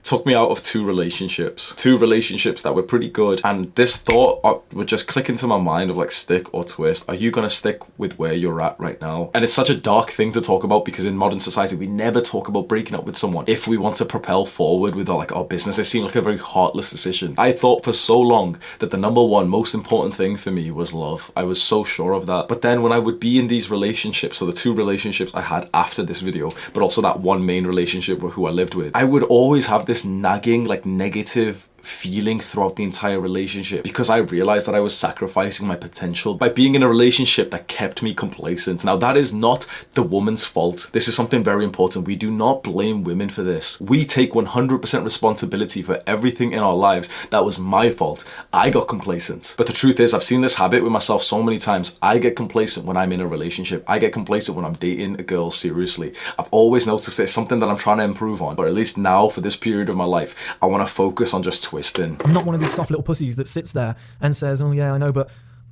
took 0.03 0.25
me 0.25 0.33
out 0.33 0.49
of 0.49 0.61
two 0.63 0.85
relationships. 0.85 1.73
Two 1.77 1.97
relationships 1.97 2.61
that 2.61 2.75
were 2.75 2.83
pretty 2.83 3.09
good. 3.09 3.41
And 3.43 3.73
this 3.75 3.97
thought 3.97 4.41
uh, 4.43 4.59
would 4.73 4.87
just 4.87 5.07
click 5.07 5.29
into 5.29 5.47
my 5.47 5.57
mind 5.57 5.89
of 5.89 5.97
like 5.97 6.11
stick 6.11 6.53
or 6.53 6.63
twist. 6.63 7.05
Are 7.07 7.15
you 7.15 7.31
gonna 7.31 7.49
stick 7.49 7.79
with 7.97 8.17
where 8.17 8.33
you're 8.33 8.61
at 8.61 8.79
right 8.79 8.99
now? 8.99 9.31
And 9.33 9.43
it's 9.43 9.53
such 9.53 9.69
a 9.69 9.75
dark 9.75 10.11
thing 10.11 10.31
to 10.33 10.41
talk 10.41 10.63
about 10.63 10.85
because 10.85 11.05
in 11.05 11.15
modern 11.15 11.39
society 11.39 11.75
we 11.75 11.87
never 11.87 12.21
talk 12.21 12.47
about 12.47 12.67
breaking 12.67 12.95
up 12.95 13.05
with 13.05 13.17
someone. 13.17 13.45
If 13.47 13.67
we 13.67 13.77
want 13.77 13.95
to 13.97 14.05
propel 14.05 14.45
forward 14.45 14.95
with 14.95 15.09
our 15.09 15.17
like 15.17 15.35
our 15.35 15.45
business 15.45 15.77
it 15.77 15.85
seemed 15.85 16.05
like 16.05 16.15
a 16.15 16.21
very 16.21 16.37
heartless 16.37 16.89
decision. 16.89 17.35
I 17.37 17.51
thought 17.51 17.83
for 17.83 17.93
so 17.93 18.19
long 18.19 18.59
that 18.79 18.91
the 18.91 18.97
number 18.97 19.23
one 19.23 19.47
most 19.47 19.73
important 19.73 20.15
thing 20.15 20.35
for 20.37 20.51
me 20.51 20.71
was 20.71 20.93
love. 20.93 21.31
I 21.35 21.43
was 21.43 21.61
so 21.61 21.83
sure 21.83 22.13
of 22.13 22.25
that. 22.25 22.47
But 22.47 22.61
then 22.61 22.81
when 22.81 22.91
i 22.91 22.99
would 22.99 23.19
be 23.19 23.37
in 23.39 23.47
these 23.47 23.69
relationships 23.69 24.37
so 24.37 24.45
the 24.45 24.53
two 24.53 24.73
relationships 24.73 25.31
i 25.33 25.41
had 25.41 25.69
after 25.73 26.03
this 26.03 26.19
video 26.19 26.51
but 26.73 26.81
also 26.81 27.01
that 27.01 27.19
one 27.19 27.45
main 27.45 27.65
relationship 27.65 28.19
who 28.19 28.45
i 28.45 28.49
lived 28.49 28.75
with 28.75 28.95
i 28.95 29.03
would 29.03 29.23
always 29.23 29.65
have 29.65 29.85
this 29.91 30.05
nagging 30.05 30.63
like 30.63 30.85
negative 30.85 31.67
feeling 31.83 32.39
throughout 32.39 32.75
the 32.75 32.83
entire 32.83 33.19
relationship 33.19 33.83
because 33.83 34.09
I 34.09 34.17
realized 34.17 34.67
that 34.67 34.75
I 34.75 34.79
was 34.79 34.95
sacrificing 34.95 35.67
my 35.67 35.75
potential 35.75 36.35
by 36.35 36.49
being 36.49 36.75
in 36.75 36.83
a 36.83 36.87
relationship 36.87 37.51
that 37.51 37.67
kept 37.67 38.01
me 38.01 38.13
complacent. 38.13 38.83
Now, 38.83 38.97
that 38.97 39.17
is 39.17 39.33
not 39.33 39.65
the 39.93 40.03
woman's 40.03 40.45
fault. 40.45 40.89
This 40.91 41.07
is 41.07 41.15
something 41.15 41.43
very 41.43 41.63
important. 41.63 42.07
We 42.07 42.15
do 42.15 42.31
not 42.31 42.63
blame 42.63 43.03
women 43.03 43.29
for 43.29 43.43
this. 43.43 43.79
We 43.81 44.05
take 44.05 44.33
100% 44.33 45.03
responsibility 45.03 45.81
for 45.81 46.01
everything 46.05 46.51
in 46.51 46.59
our 46.59 46.75
lives. 46.75 47.09
That 47.29 47.45
was 47.45 47.57
my 47.59 47.89
fault. 47.89 48.23
I 48.53 48.69
got 48.69 48.87
complacent. 48.87 49.55
But 49.57 49.67
the 49.67 49.73
truth 49.73 49.99
is, 49.99 50.13
I've 50.13 50.23
seen 50.23 50.41
this 50.41 50.55
habit 50.55 50.83
with 50.83 50.91
myself 50.91 51.23
so 51.23 51.41
many 51.41 51.59
times. 51.59 51.97
I 52.01 52.17
get 52.17 52.35
complacent 52.35 52.85
when 52.85 52.97
I'm 52.97 53.11
in 53.11 53.21
a 53.21 53.27
relationship. 53.27 53.83
I 53.87 53.99
get 53.99 54.13
complacent 54.13 54.55
when 54.55 54.65
I'm 54.65 54.73
dating 54.73 55.19
a 55.19 55.23
girl 55.23 55.51
seriously. 55.51 56.13
I've 56.37 56.49
always 56.51 56.87
noticed 56.87 57.19
it's 57.19 57.33
something 57.33 57.59
that 57.59 57.69
I'm 57.69 57.77
trying 57.77 57.97
to 57.97 58.03
improve 58.03 58.41
on. 58.41 58.55
But 58.55 58.67
at 58.67 58.73
least 58.73 58.97
now, 58.97 59.29
for 59.29 59.41
this 59.41 59.55
period 59.55 59.89
of 59.89 59.95
my 59.95 60.05
life, 60.05 60.35
I 60.61 60.65
want 60.65 60.85
to 60.87 60.93
focus 60.93 61.33
on 61.33 61.43
just 61.43 61.63
twisting. 61.71 62.19
I'm 62.25 62.33
not 62.33 62.45
one 62.45 62.53
of 62.53 62.59
these 62.59 62.73
soft 62.73 62.91
little 62.91 63.01
pussies 63.01 63.37
that 63.37 63.47
sits 63.47 63.71
there 63.71 63.95
and 64.19 64.35
says, 64.35 64.61
"Oh 64.61 64.73
yeah, 64.73 64.91
I 64.91 64.97
know, 64.97 65.13
but 65.13 65.29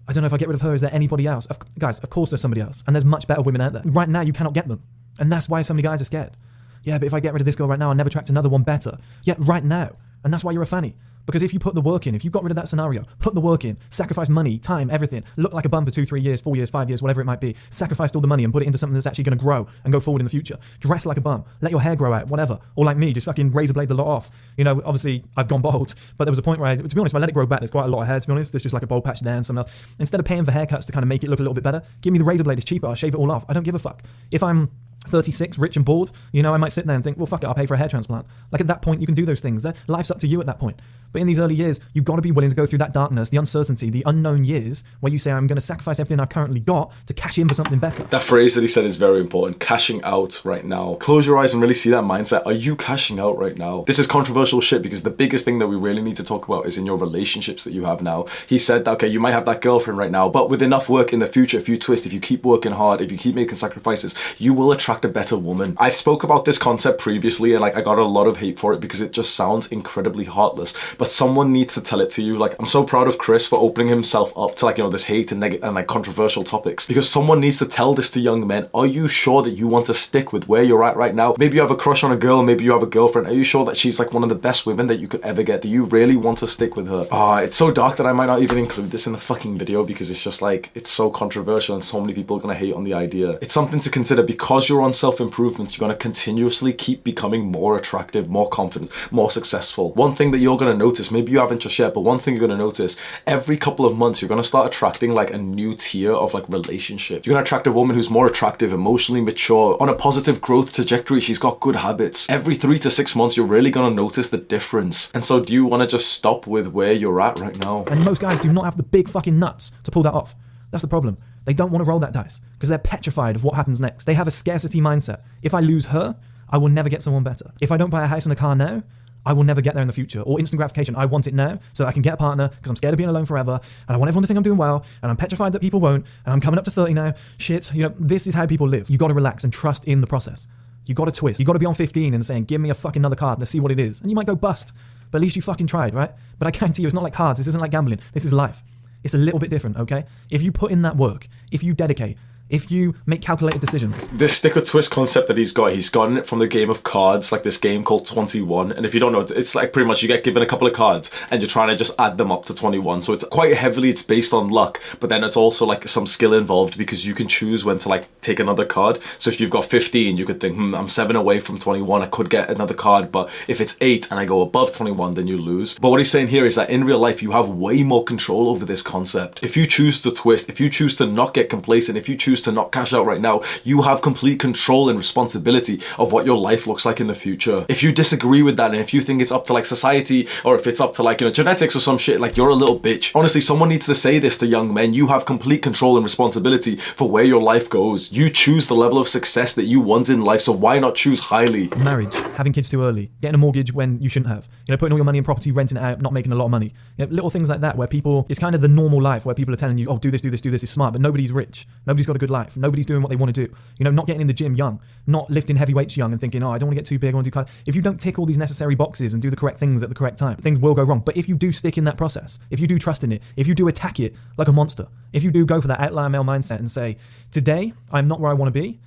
I 0.08 0.13
don't 0.13 0.22
know 0.22 0.27
if 0.27 0.34
I 0.34 0.38
get 0.38 0.48
rid 0.48 0.56
of 0.56 0.62
her. 0.62 0.74
Is 0.74 0.79
there 0.79 0.94
anybody 0.94 1.27
else?" 1.27 1.46
Of, 1.48 1.60
guys, 1.77 2.00
of 2.00 2.10
course 2.10 2.29
there's 2.29 2.39
somebody 2.39 2.62
else, 2.62 2.86
and 2.88 2.96
there's 2.96 3.03
much 3.03 3.27
better 3.27 3.41
women 3.41 3.60
out 3.60 3.74
there. 3.74 3.82
Right 3.84 4.08
now, 4.08 4.22
you 4.22 4.32
cannot 4.32 4.53
get 4.53 4.70
them, 4.70 4.82
and 5.20 5.29
that's 5.29 5.50
why 5.50 5.62
so 5.62 5.74
many 5.74 5.84
guys 5.84 6.01
are 6.01 6.06
scared. 6.06 6.38
Yeah, 6.86 7.00
but 7.00 7.06
if 7.06 7.13
I 7.13 7.20
get 7.20 7.34
rid 7.34 7.41
of 7.41 7.46
this 7.46 7.58
girl 7.58 7.68
right 7.68 7.77
now, 7.77 7.89
I'll 7.89 7.96
never 7.96 8.08
attract 8.08 8.29
another 8.29 8.48
one 8.48 8.63
better. 8.63 8.98
Yeah, 9.25 9.36
right 9.39 9.63
now, 9.63 9.91
and 10.24 10.32
that's 10.32 10.41
why 10.41 10.53
you're 10.53 10.63
a 10.63 10.68
fanny 10.68 10.96
Because 11.30 11.44
if 11.44 11.54
you 11.54 11.60
put 11.60 11.76
the 11.76 11.82
work 11.82 12.08
in, 12.08 12.16
if 12.16 12.26
you 12.26 12.32
got 12.32 12.42
rid 12.42 12.52
of 12.52 12.56
that 12.56 12.68
scenario, 12.68 13.06
put 13.20 13.36
the 13.36 13.40
work 13.40 13.64
in, 13.64 13.78
sacrifice 13.92 14.30
money, 14.30 14.58
time, 14.58 14.90
everything, 14.90 15.24
look 15.38 15.54
like 15.54 15.64
a 15.64 15.70
bum 15.70 15.86
for 15.86 15.92
two, 15.92 16.04
three 16.04 16.22
years, 16.22 16.42
four 16.42 16.56
years, 16.56 16.72
five 16.72 16.90
years, 16.90 17.04
whatever 17.04 17.22
it 17.22 17.26
might 17.26 17.40
be, 17.40 17.56
sacrificed 17.70 18.16
all 18.16 18.22
the 18.22 18.28
money 18.28 18.44
and 18.44 18.52
put 18.52 18.64
it 18.64 18.66
into 18.66 18.80
something 18.80 18.96
that's 18.96 19.06
actually 19.06 19.26
going 19.26 19.38
to 19.38 19.44
grow 19.44 19.68
and 19.84 19.94
go 19.94 20.00
forward 20.00 20.22
in 20.22 20.26
the 20.26 20.32
future. 20.32 20.58
Dress 20.80 21.06
like 21.06 21.18
a 21.18 21.22
bum, 21.22 21.46
let 21.62 21.70
your 21.70 21.82
hair 21.82 21.96
grow 21.96 22.16
out, 22.16 22.30
whatever. 22.30 22.58
Or 22.76 22.84
like 22.84 22.98
me, 22.98 23.14
just 23.14 23.26
fucking 23.26 23.52
razor 23.52 23.74
blade 23.74 23.90
the 23.90 23.94
lot 23.94 24.08
off. 24.08 24.32
You 24.58 24.64
know, 24.64 24.82
obviously 24.84 25.24
I've 25.38 25.48
gone 25.48 25.62
bald, 25.62 25.94
but 26.18 26.26
there 26.26 26.32
was 26.32 26.40
a 26.40 26.42
point 26.42 26.60
where 26.60 26.72
I, 26.72 26.78
to 26.78 26.82
be 26.82 27.00
honest, 27.00 27.14
if 27.14 27.16
I 27.16 27.20
let 27.20 27.30
it 27.30 27.34
grow 27.34 27.46
back, 27.46 27.60
there's 27.60 27.70
quite 27.70 27.86
a 27.86 27.90
lot 27.90 28.02
of 28.02 28.08
hair, 28.08 28.20
to 28.20 28.28
be 28.28 28.32
honest. 28.34 28.52
There's 28.52 28.64
just 28.64 28.74
like 28.74 28.82
a 28.82 28.88
bald 28.88 29.04
patch 29.04 29.20
there 29.20 29.36
and 29.36 29.46
something 29.46 29.64
else. 29.64 29.72
Instead 30.00 30.20
of 30.20 30.26
paying 30.26 30.46
for 30.46 30.52
haircuts 30.52 30.86
to 30.86 30.92
kind 30.92 31.04
of 31.04 31.10
make 31.10 31.24
it 31.24 31.30
look 31.30 31.38
a 31.38 31.44
little 31.44 31.54
bit 31.54 31.64
better, 31.64 31.84
give 32.02 32.12
me 32.12 32.18
the 32.18 32.26
razor 32.26 32.44
blade, 32.44 32.58
it's 32.58 32.66
cheaper, 32.66 32.88
I'll 32.88 32.96
shave 32.96 33.14
it 33.14 33.18
all 33.18 33.32
off. 33.32 33.46
I 33.48 33.54
don't 33.54 33.62
give 33.62 33.76
a 33.76 33.80
fuck. 33.80 34.02
If 34.32 34.42
I'm 34.42 34.72
36, 35.08 35.58
rich 35.58 35.76
and 35.76 35.86
bored, 35.86 36.12
you 36.32 36.44
know, 36.44 36.54
I 36.54 36.58
might 36.58 36.74
sit 36.74 36.86
there 36.86 36.96
and 36.96 37.04
think, 37.04 37.18
well, 37.18 37.26
fuck 37.26 37.44
it, 37.44 37.48
I'll 37.48 37.54
pay 37.54 37.66
for 37.66 37.74
a 37.74 37.78
hair 37.78 37.88
transplant. 37.88 38.26
Like 38.52 38.62
at 38.62 38.68
that 38.68 38.82
point, 38.82 39.02
you 39.02 39.06
can 39.06 39.16
do 39.16 39.26
those 39.26 39.42
things. 39.42 39.66
Life's 39.88 40.12
up 40.12 40.20
to 40.20 40.28
you 40.28 40.40
at 40.40 40.46
that 40.48 40.60
point. 40.60 40.80
But 41.12 41.22
in 41.22 41.28
these 41.28 41.39
early 41.39 41.56
years, 41.56 41.80
you've 41.94 42.06
got 42.06 42.16
to 42.18 42.22
be 42.22 42.32
willing 42.32 42.50
to 42.50 42.56
go 42.56 42.66
through 42.66 42.80
that 42.80 42.94
darkness, 42.94 43.30
the 43.30 43.38
uncertainty, 43.38 43.89
the 43.89 44.04
unknown 44.06 44.44
years 44.44 44.84
where 45.00 45.12
you 45.12 45.20
say, 45.20 45.32
I'm 45.32 45.48
going 45.48 45.56
to 45.56 45.62
sacrifice 45.62 46.00
everything 46.00 46.20
I've 46.20 46.30
currently 46.30 46.60
got 46.60 46.92
to 47.08 47.13
cash 47.13 47.38
in 47.38 47.48
for 47.48 47.54
something 47.54 47.80
better. 47.80 48.04
That 48.04 48.24
phrase 48.24 48.56
that 48.56 48.62
he 48.62 48.68
said 48.68 48.86
is 48.86 48.96
very 48.96 49.20
important 49.20 49.60
cashing 49.60 50.04
out 50.04 50.42
right 50.44 50.66
now. 50.66 50.96
Close 50.96 51.25
your 51.25 51.38
eyes 51.38 51.54
and 51.54 51.62
really 51.62 51.74
see 51.74 51.89
that 51.89 52.04
mindset. 52.04 52.46
Are 52.46 52.54
you 52.54 52.75
cashing 52.75 53.20
out 53.20 53.38
right 53.38 53.58
now? 53.58 53.84
This 53.88 54.00
is 54.00 54.08
controversial 54.08 54.62
shit 54.62 54.82
because 54.82 55.04
the 55.04 55.10
biggest 55.10 55.46
thing 55.46 55.60
that 55.60 55.68
we 55.68 55.75
really 55.75 56.01
need 56.01 56.16
to 56.18 56.24
talk 56.24 56.48
about 56.48 56.66
is 56.66 56.78
in 56.78 56.86
your 56.86 56.98
relationships 56.98 57.63
that 57.63 57.74
you 57.74 57.86
have 57.86 58.01
now. 58.01 58.25
He 58.48 58.60
said, 58.60 58.88
okay, 58.88 59.08
you 59.08 59.20
might 59.20 59.32
have 59.32 59.46
that 59.46 59.62
girlfriend 59.62 59.98
right 59.98 60.12
now, 60.12 60.30
but 60.30 60.50
with 60.50 60.62
enough 60.62 60.89
work 60.89 61.13
in 61.13 61.20
the 61.20 61.28
future, 61.28 61.58
if 61.58 61.68
you 61.68 61.78
twist, 61.78 62.06
if 62.06 62.13
you 62.13 62.20
keep 62.20 62.44
working 62.44 62.72
hard, 62.72 63.01
if 63.01 63.12
you 63.12 63.18
keep 63.18 63.36
making 63.36 63.58
sacrifices, 63.58 64.13
you 64.38 64.54
will 64.54 64.72
attract 64.72 65.06
a 65.06 65.10
better 65.10 65.38
woman. 65.38 65.75
I've 65.80 65.96
spoke 65.96 66.24
about 66.24 66.46
this 66.46 66.58
concept 66.58 67.00
previously 67.00 67.54
and 67.54 67.62
like 67.62 67.75
I 67.75 67.82
got 67.82 67.98
a 67.98 68.04
lot 68.04 68.28
of 68.28 68.38
hate 68.38 68.60
for 68.60 68.74
it 68.74 68.80
because 68.80 69.01
it 69.01 69.12
just 69.12 69.36
sounds 69.36 69.68
incredibly 69.68 70.25
heartless. 70.25 70.74
But 71.00 71.12
someone 71.12 71.51
needs 71.51 71.74
to 71.75 71.82
tell 71.82 72.01
it 72.01 72.12
to 72.12 72.22
you. 72.22 72.38
Like 72.38 72.56
I'm 72.60 72.68
so 72.68 72.84
proud 72.84 73.08
of 73.08 73.18
Chris 73.18 73.48
for 73.48 73.58
opening 73.58 73.88
himself 73.88 74.32
up 74.38 74.58
to 74.58 74.65
like 74.65 74.77
you 74.77 74.84
know 74.84 74.89
this 74.89 75.06
hate 75.06 75.32
and 75.32 75.39
negative 75.39 75.63
and 75.63 75.74
like 75.74 75.88
controversial 75.88 76.44
topics 76.44 76.86
because 76.86 77.10
someone 77.10 77.39
needs 77.39 77.58
to 77.60 77.65
tell 77.65 77.96
this 77.96 78.12
to 78.12 78.20
young 78.20 78.46
men. 78.46 78.70
Are 78.74 78.86
you 78.86 79.08
sure 79.08 79.41
that 79.44 79.51
you 79.51 79.68
want 79.68 79.86
to 79.88 79.94
stick 79.94 80.34
with 80.34 80.50
where 80.50 80.62
you're 80.62 80.84
at 80.84 80.98
right 80.98 81.15
now? 81.15 81.36
Maybe 81.39 81.56
you 81.56 81.62
have 81.62 81.72
a 81.72 81.75
crush 81.77 82.03
on 82.03 82.12
a 82.12 82.18
girl, 82.18 82.44
maybe 82.44 82.65
you 82.65 82.74
have 82.74 82.84
a 82.84 82.94
girlfriend. 82.98 83.27
Are 83.27 83.34
you 83.34 83.46
sure 83.46 83.63
that 83.65 83.77
she's 83.77 83.98
like 83.98 84.13
one 84.13 84.24
of 84.24 84.29
the 84.29 84.36
best 84.36 84.65
women 84.65 84.88
that 84.88 85.00
you 85.00 85.08
could 85.08 85.22
ever 85.22 85.41
get? 85.41 85.62
Do 85.62 85.70
you 85.70 85.86
really 85.86 86.18
want 86.18 86.39
to 86.39 86.48
stick 86.48 86.75
with 86.75 86.88
her? 86.88 87.08
Ah, 87.12 87.38
it's 87.38 87.56
so 87.56 87.72
dark 87.72 87.96
that 87.98 88.06
I 88.06 88.12
might 88.12 88.25
not 88.25 88.41
even 88.41 88.58
include 88.58 88.91
this 88.91 89.08
in 89.08 89.13
the 89.13 89.20
fucking 89.20 89.58
video 89.58 89.86
because 89.86 90.12
it's 90.12 90.22
just 90.22 90.41
like 90.41 90.70
it's 90.75 90.91
so 90.91 91.10
controversial 91.10 91.75
and 91.75 91.84
so 91.84 92.01
many 92.01 92.13
people 92.13 92.36
are 92.36 92.41
gonna 92.41 92.56
hate 92.56 92.74
on 92.74 92.84
the 92.84 92.94
idea. 92.94 93.38
It's 93.41 93.53
something 93.53 93.79
to 93.79 93.89
consider 93.89 94.22
because 94.22 94.68
you're 94.68 94.82
on 94.82 94.94
self-improvement, 94.94 95.77
you're 95.77 95.88
gonna 95.88 95.98
continuously 95.98 96.74
keep 96.74 97.06
becoming 97.06 97.50
more 97.50 97.77
attractive, 97.77 98.29
more 98.29 98.50
confident, 98.50 98.91
more 99.12 99.32
successful. 99.32 99.94
One 99.94 100.13
thing 100.13 100.32
that 100.32 100.39
you're 100.39 100.58
gonna 100.58 100.74
notice, 100.89 101.12
maybe 101.12 101.31
you 101.31 101.39
haven't 101.39 101.60
just 101.60 101.77
yet, 101.77 101.93
but 101.93 102.01
one 102.01 102.17
thing 102.17 102.34
you're 102.34 102.48
gonna 102.48 102.58
notice, 102.58 102.96
every 103.27 103.58
couple 103.58 103.86
of 103.86 103.96
months 103.96 104.22
you're 104.22 104.29
gonna 104.29 104.43
start 104.43 104.65
attracting 104.65 105.13
like 105.13 105.31
a 105.31 105.38
new 105.38 105.75
tier 105.75 106.13
of 106.13 106.34
like 106.34 106.50
relationship. 106.50 107.25
You're 107.25 107.34
gonna 107.34 107.43
attract 107.43 107.67
a 107.67 107.72
woman 107.72 107.96
who's 107.96 108.10
more 108.10 108.25
attractive, 108.25 108.74
emotionally 108.74 109.22
mature, 109.22 109.77
on 109.79 109.88
a 109.88 109.93
positive 109.93 110.41
growth 110.41 110.74
trajectory, 110.74 111.22
she's 111.22 111.38
got 111.38 111.60
good 111.60 111.75
habits. 111.75 112.27
Every 112.27 112.55
three 112.55 112.79
to 112.79 112.89
six 112.89 113.15
months, 113.15 113.38
you're 113.38 113.46
really 113.46 113.69
gonna 113.69 113.93
notice 113.93 114.29
the 114.29 114.39
difference. 114.39 115.12
And 115.13 115.24
so 115.24 115.39
do 115.39 115.53
you 115.53 115.65
wanna 115.65 115.86
just 115.86 116.12
stop 116.12 116.48
with 116.48 116.67
where 116.67 116.93
you're 116.93 117.22
at 117.22 117.38
right 117.38 117.55
now? 117.58 117.86
And 117.86 118.03
most 118.03 118.22
guys 118.22 118.39
do 118.39 118.51
not 118.51 118.65
have 118.65 118.77
the 118.77 118.84
big 118.84 119.08
fucking 119.08 119.38
nuts 119.38 119.72
to 119.84 119.91
pull 119.91 120.03
that 120.03 120.13
off. 120.13 120.36
That's 120.72 120.81
the 120.81 120.88
problem. 120.88 121.17
They 121.46 121.53
don't 121.53 121.72
want 121.72 121.84
to 121.84 121.89
roll 121.89 122.00
that 122.00 122.13
dice 122.13 122.41
because 122.53 122.69
they're 122.69 122.77
petrified 122.77 123.36
of 123.36 123.43
what 123.43 123.55
happens 123.55 123.79
next. 123.79 124.05
They 124.05 124.13
have 124.13 124.27
a 124.27 124.31
scarcity 124.31 124.79
mindset. 124.81 125.22
If 125.41 125.53
I 125.53 125.62
lose 125.62 125.86
her, 125.88 126.15
I 126.50 126.58
will 126.58 126.69
never 126.69 126.89
get 126.89 127.01
someone 127.01 127.24
better. 127.24 127.51
If 127.62 127.72
I 127.72 127.77
don't 127.77 127.89
buy 127.89 128.03
a 128.03 128.08
house 128.08 128.25
and 128.25 128.34
a 128.34 128.36
car 128.36 128.55
now, 128.55 128.84
I 129.26 129.34
will 129.34 129.44
never 129.44 129.62
get 129.62 129.74
there 129.74 129.82
in 129.82 129.88
the 129.88 129.94
future. 129.94 130.22
Or 130.22 130.40
instant 130.40 130.58
gratification. 130.58 130.96
I 130.96 131.06
want 131.06 131.28
it 131.28 131.34
now 131.34 131.60
so 131.74 131.84
that 131.84 131.90
I 131.90 131.92
can 131.92 132.02
get 132.02 132.14
a 132.14 132.18
partner 132.18 132.48
because 132.50 132.70
I'm 132.70 132.76
scared 132.76 132.94
of 132.94 132.98
being 132.98 133.10
alone 133.10 133.26
forever 133.26 133.60
and 133.88 133.96
I 133.96 133.98
want 133.98 134.08
everyone 134.08 134.24
to 134.24 134.28
think 134.28 134.38
I'm 134.38 134.44
doing 134.44 134.58
well 134.58 134.86
and 135.02 135.10
I'm 135.10 135.18
petrified 135.18 135.54
that 135.54 135.62
people 135.62 135.80
won't 135.80 136.06
and 136.26 136.34
I'm 136.34 136.42
coming 136.42 136.58
up 136.58 136.66
to 136.66 136.72
30 136.72 136.94
now. 136.94 137.14
Shit, 137.38 137.74
you 137.74 137.84
know, 137.84 137.94
this 138.00 138.28
is 138.28 138.36
how 138.36 138.46
people 138.46 138.68
live. 138.68 138.90
You 138.90 138.98
got 138.98 139.10
to 139.10 139.14
relax 139.14 139.44
and 139.44 139.54
trust 139.54 139.86
in 139.86 140.02
the 140.02 140.08
process. 140.08 140.48
You 140.86 140.96
got 140.96 141.06
to 141.06 141.12
twist. 141.12 141.40
You 141.40 141.46
got 141.46 141.54
to 141.54 141.60
be 141.60 141.66
on 141.66 141.76
15 141.76 142.14
and 142.14 142.26
saying, 142.26 142.46
give 142.46 142.62
me 142.62 142.70
a 142.70 142.74
fucking 142.74 143.02
another 143.02 143.16
card. 143.16 143.40
Let's 143.40 143.52
see 143.52 143.60
what 143.60 143.72
it 143.72 143.80
is. 143.80 144.02
And 144.02 144.10
you 144.10 144.16
might 144.16 144.26
go 144.26 144.36
bust, 144.36 144.72
but 145.12 145.20
at 145.20 145.22
least 145.22 145.36
you 145.36 145.42
fucking 145.42 145.68
tried, 145.68 145.94
right? 145.94 146.12
But 146.40 146.48
I 146.48 146.52
guarantee 146.52 146.82
you, 146.82 146.88
it's 146.88 146.96
not 146.96 147.04
like 147.04 147.14
cards. 147.14 147.40
This 147.40 147.48
isn't 147.48 147.62
like 147.62 147.72
gambling. 147.72 148.00
This 148.14 148.26
is 148.26 148.34
life. 148.34 148.64
It's 149.04 149.14
a 149.14 149.18
little 149.18 149.40
bit 149.40 149.50
different, 149.50 149.78
okay? 149.78 150.06
If 150.30 150.42
you 150.42 150.52
put 150.52 150.72
in 150.72 150.82
that 150.82 150.98
work, 150.98 151.28
if 151.52 151.64
you 151.64 151.74
dedicate, 151.74 152.18
if 152.50 152.72
you 152.72 152.96
make 153.06 153.22
calculated 153.22 153.62
decisions. 153.62 154.08
This 154.10 154.38
stick 154.38 154.58
or 154.58 154.62
twist 154.62 154.91
concept 154.91 155.27
that 155.27 155.38
he's 155.38 155.51
got, 155.51 155.72
he's 155.72 155.89
gotten 155.89 156.18
it 156.18 156.25
from 156.25 156.39
the 156.39 156.48
game 156.48 156.70
of 156.70 156.84
cards, 156.84 157.32
like 157.32 157.44
this 157.44 157.58
game 157.58 157.84
called 157.84 158.06
21. 158.06 158.72
And 158.72 158.86
if 158.86 158.94
you 158.94 159.00
don't 159.00 159.12
know, 159.12 159.22
it's 159.22 159.56
like 159.56 159.74
pretty 159.74 159.88
much 159.88 160.01
you 160.01 160.08
get 160.08 160.24
given 160.24 160.44
a 160.44 160.46
couple 160.46 160.68
of 160.68 160.74
cards 160.74 161.12
and 161.29 161.41
you're 161.41 161.50
trying 161.50 161.70
to 161.70 161.75
just 161.75 161.91
add 162.00 162.18
them 162.18 162.32
up 162.32 162.46
to 162.46 162.53
21. 162.53 163.01
So 163.01 163.13
it's 163.13 163.24
quite 163.25 163.56
heavily, 163.56 163.89
it's 163.89 164.03
based 164.03 164.34
on 164.34 164.50
luck, 164.50 164.82
but 165.00 165.10
then 165.10 165.24
it's 165.24 165.38
also 165.38 165.65
like 165.65 165.88
some 165.88 166.08
skill 166.08 166.34
involved 166.34 166.77
because 166.77 167.06
you 167.06 167.13
can 167.13 167.27
choose 167.27 167.63
when 167.63 167.77
to 167.79 167.89
like 167.89 168.08
take 168.22 168.39
another 168.39 168.65
card. 168.65 169.00
So 169.20 169.29
if 169.29 169.39
you've 169.39 169.51
got 169.51 169.65
15, 169.65 170.18
you 170.18 170.25
could 170.25 170.39
think, 170.39 170.56
hmm, 170.56 170.75
I'm 170.75 170.89
seven 170.89 171.15
away 171.15 171.39
from 171.39 171.60
21, 171.60 172.01
I 172.01 172.08
could 172.08 172.29
get 172.29 172.50
another 172.50 172.74
card. 172.74 173.12
But 173.12 173.29
if 173.48 173.62
it's 173.62 173.77
eight 173.82 174.10
and 174.10 174.20
I 174.20 174.25
go 174.25 174.41
above 174.41 174.72
21, 174.72 175.13
then 175.13 175.27
you 175.27 175.38
lose. 175.38 175.75
But 175.75 175.89
what 175.89 176.00
he's 176.00 176.12
saying 176.12 176.29
here 176.29 176.46
is 176.46 176.56
that 176.56 176.70
in 176.70 176.84
real 176.84 177.00
life, 177.00 177.22
you 177.22 177.32
have 177.32 177.48
way 177.48 177.84
more 177.84 178.03
control 178.03 178.50
over 178.50 178.65
this 178.65 178.82
concept. 178.82 179.44
If 179.44 179.56
you 179.56 179.68
choose 179.68 180.01
to 180.01 180.12
twist, 180.12 180.50
if 180.50 180.60
you 180.60 180.69
choose 180.69 180.95
to 180.97 181.06
not 181.06 181.34
get 181.34 181.50
complacent, 181.50 181.97
if 181.97 182.10
you 182.10 182.17
choose 182.17 182.38
to 182.43 182.52
not 182.52 182.71
cash 182.71 182.93
out 182.93 183.06
right 183.06 183.21
now, 183.21 183.41
you 183.63 183.82
have 183.82 184.02
complete 184.02 184.39
control 184.39 184.89
and 184.89 184.97
responsibility 184.97 185.82
of 185.97 186.12
what 186.12 186.25
your 186.25 186.38
life 186.38 186.67
looks 186.67 186.86
like 186.86 186.99
in 186.99 187.08
the 187.08 187.15
future. 187.15 187.65
If 187.69 187.84
you 187.84 187.91
disagree 187.91 188.41
with 188.41 188.58
that 188.58 188.71
and 188.71 188.80
if 188.80 188.93
you 188.93 189.02
think 189.02 189.21
it's 189.21 189.32
up 189.32 189.45
to 189.45 189.54
like 189.54 189.65
society 189.65 190.28
or 190.43 190.56
if 190.56 190.67
it's 190.67 190.82
up 190.82 190.93
to 190.93 191.04
like, 191.04 191.21
you 191.21 191.28
know, 191.28 191.34
genetics 191.34 191.75
or 191.75 191.80
some 191.80 191.97
shit, 191.97 192.19
like 192.19 192.38
you're 192.38 192.49
a 192.49 192.56
little 192.56 192.80
bitch. 192.80 193.12
Honestly, 193.15 193.41
someone 193.41 193.69
needs 193.69 193.86
to 193.86 193.95
say 193.95 194.19
this 194.19 194.38
to 194.38 194.47
young 194.47 194.73
men. 194.73 194.93
You 194.93 195.08
have 195.08 195.25
complete 195.25 195.62
control 195.62 195.97
and 195.97 196.04
responsibility 196.04 196.78
for 196.78 197.10
where 197.10 197.23
your 197.23 197.41
life 197.41 197.69
goes. 197.69 198.12
You 198.12 198.30
choose 198.30 198.67
the 198.67 198.75
level 198.75 198.97
of 198.97 199.10
success 199.10 199.54
that 199.56 199.65
you 199.65 199.80
want 199.80 200.10
in 200.10 200.21
life, 200.21 200.41
so 200.41 200.52
why 200.52 200.80
not 200.80 200.95
choose 200.95 201.19
highly? 201.19 201.67
Marriage, 201.80 202.13
having 202.36 202.54
kids 202.54 202.69
too 202.69 202.84
early, 202.84 203.12
getting 203.21 203.36
a 203.36 203.38
mortgage 203.38 203.73
when 203.73 203.99
you 203.99 204.10
shouldn't 204.10 204.34
have, 204.34 204.47
you 204.67 204.71
know, 204.71 204.78
putting 204.78 204.93
all 204.93 204.97
your 204.97 205.06
money 205.06 205.17
in 205.17 205.23
property, 205.23 205.52
renting 205.52 205.78
it 205.78 205.84
out, 205.84 206.02
not 206.02 206.13
making 206.13 206.32
a 206.32 206.36
lot 206.36 206.45
of 206.45 206.52
money. 206.52 206.73
You 206.97 207.06
know, 207.06 207.12
little 207.12 207.30
things 207.30 207.49
like 207.49 207.62
that 207.62 207.75
where 207.75 207.88
people, 207.88 208.25
it's 208.30 208.39
kind 208.39 208.56
of 208.56 208.62
the 208.62 208.67
normal 208.67 209.02
life 209.02 209.25
where 209.25 209.36
people 209.36 209.54
are 209.54 209.58
telling 209.58 209.78
you, 209.78 209.88
oh, 209.88 209.97
do 209.97 210.12
this, 210.12 210.21
do 210.21 210.30
this, 210.30 210.41
do 210.41 210.52
this, 210.52 210.63
is 210.63 210.69
smart, 210.69 210.93
but 210.93 211.02
nobody's 211.02 211.32
rich. 211.32 211.67
Nobody's 211.86 212.06
got 212.06 212.15
a 212.15 212.19
good 212.19 212.29
life. 212.30 212.58
Nobody's 212.58 212.86
doing 212.86 213.02
what 213.02 213.10
they 213.10 213.15
want 213.15 213.34
to 213.34 213.46
do. 213.46 213.54
You 213.78 213.84
know, 213.84 213.92
not 213.92 214.08
getting 214.08 214.22
in 214.22 214.28
the 214.28 214.34
gym 214.34 214.56
young, 214.56 214.80
not 215.08 215.30
lifting 215.30 215.56
heavy 215.56 215.74
weights 215.74 215.98
young 215.98 216.12
and 216.12 216.20
thinking, 216.20 216.44
oh, 216.44 216.52
I 216.52 216.58
don't 216.58 216.68
want 216.68 216.78
to 216.78 216.82
get 216.82 216.88
too 216.88 217.00
big, 217.00 217.13
I 217.13 217.15
want 217.15 217.26
to 217.26 217.32
do 217.32 217.39
cardio. 217.39 217.50
If 217.65 217.76
you 217.76 217.82
don't 217.82 218.00
tick 218.00 218.20
all 218.20 218.26
these 218.26 218.38
necessary 218.38 218.76
boxes 218.76 219.13
and 219.13 219.22
do 219.22 219.30
the 219.30 219.36
correct 219.36 219.60
things 219.60 219.84
at 219.84 219.89
the 219.89 219.96
correct 219.96 220.18
time, 220.18 220.38
things 220.38 220.60
will 220.60 220.74
go 220.74 220.84
wrong. 220.84 221.02
But 221.06 221.18
if 221.18 221.28
you 221.28 221.36
do 221.36 221.52
stick 221.52 221.78
in 221.78 221.84
that 221.86 221.98
process, 221.98 222.39
if 222.50 222.60
you 222.60 222.68
do 222.68 222.80
trust 222.80 223.04
in 223.04 223.12
it, 223.12 223.22
if 223.36 223.48
you 223.48 223.56
do 223.56 223.68
attack 223.68 224.00
it 224.00 224.15
like 224.38 224.48
a 224.48 224.54
monster, 224.54 224.88
if 225.13 225.24
you 225.24 225.32
do 225.32 225.46
go 225.46 225.62
for 225.62 225.68
that 225.68 225.80
outlier 225.80 226.10
male 226.10 226.24
mindset 226.24 226.60
and 226.60 226.70
say, 226.70 226.98
today 227.32 227.74
I'm 227.92 228.08
not 228.08 228.20
where 228.20 228.32
I 228.32 228.34
want 228.34 228.54
to 228.54 228.60
be, 228.60 228.80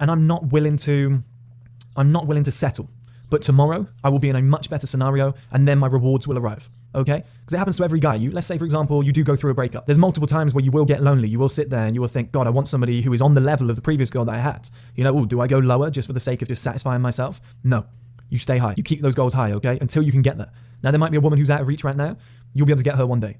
and 0.00 0.10
I'm 0.10 0.26
not 0.26 0.52
willing 0.52 0.76
to, 0.78 1.22
I'm 1.96 2.12
not 2.12 2.26
willing 2.26 2.44
to 2.44 2.52
settle. 2.52 2.88
But 3.30 3.42
tomorrow 3.42 3.86
I 4.04 4.08
will 4.08 4.18
be 4.18 4.28
in 4.28 4.36
a 4.36 4.42
much 4.42 4.68
better 4.68 4.86
scenario, 4.86 5.34
and 5.50 5.66
then 5.66 5.78
my 5.78 5.86
rewards 5.86 6.28
will 6.28 6.38
arrive 6.38 6.68
okay? 6.94 7.24
Because 7.40 7.54
it 7.54 7.58
happens 7.58 7.76
to 7.76 7.84
every 7.84 8.00
guy. 8.00 8.14
You 8.14 8.30
let's 8.30 8.46
say 8.46 8.58
for 8.58 8.64
example 8.64 9.02
you 9.02 9.12
do 9.12 9.24
go 9.24 9.36
through 9.36 9.50
a 9.50 9.54
breakup. 9.54 9.86
There's 9.86 9.98
multiple 9.98 10.26
times 10.26 10.54
where 10.54 10.64
you 10.64 10.70
will 10.70 10.84
get 10.84 11.02
lonely. 11.02 11.28
You 11.28 11.38
will 11.38 11.48
sit 11.48 11.70
there 11.70 11.86
and 11.86 11.94
you 11.94 12.00
will 12.00 12.08
think, 12.08 12.32
God, 12.32 12.46
I 12.46 12.50
want 12.50 12.68
somebody 12.68 13.02
who 13.02 13.12
is 13.12 13.22
on 13.22 13.34
the 13.34 13.40
level 13.40 13.70
of 13.70 13.76
the 13.76 13.82
previous 13.82 14.10
girl 14.10 14.24
that 14.24 14.34
I 14.34 14.38
had. 14.38 14.70
You 14.96 15.04
know, 15.04 15.18
ooh, 15.18 15.26
do 15.26 15.40
I 15.40 15.46
go 15.46 15.58
lower 15.58 15.90
just 15.90 16.06
for 16.06 16.12
the 16.12 16.20
sake 16.20 16.42
of 16.42 16.48
just 16.48 16.62
satisfying 16.62 17.02
myself? 17.02 17.40
No. 17.64 17.86
You 18.30 18.38
stay 18.38 18.56
high. 18.56 18.74
You 18.76 18.82
keep 18.82 19.02
those 19.02 19.14
goals 19.14 19.34
high, 19.34 19.52
okay? 19.52 19.78
Until 19.80 20.02
you 20.02 20.10
can 20.10 20.22
get 20.22 20.38
there. 20.38 20.50
Now 20.82 20.90
there 20.90 20.98
might 20.98 21.10
be 21.10 21.18
a 21.18 21.20
woman 21.20 21.38
who's 21.38 21.50
out 21.50 21.60
of 21.60 21.68
reach 21.68 21.84
right 21.84 21.96
now. 21.96 22.16
You'll 22.54 22.66
be 22.66 22.72
able 22.72 22.78
to 22.78 22.84
get 22.84 22.96
her 22.96 23.06
one 23.06 23.20
day. 23.20 23.36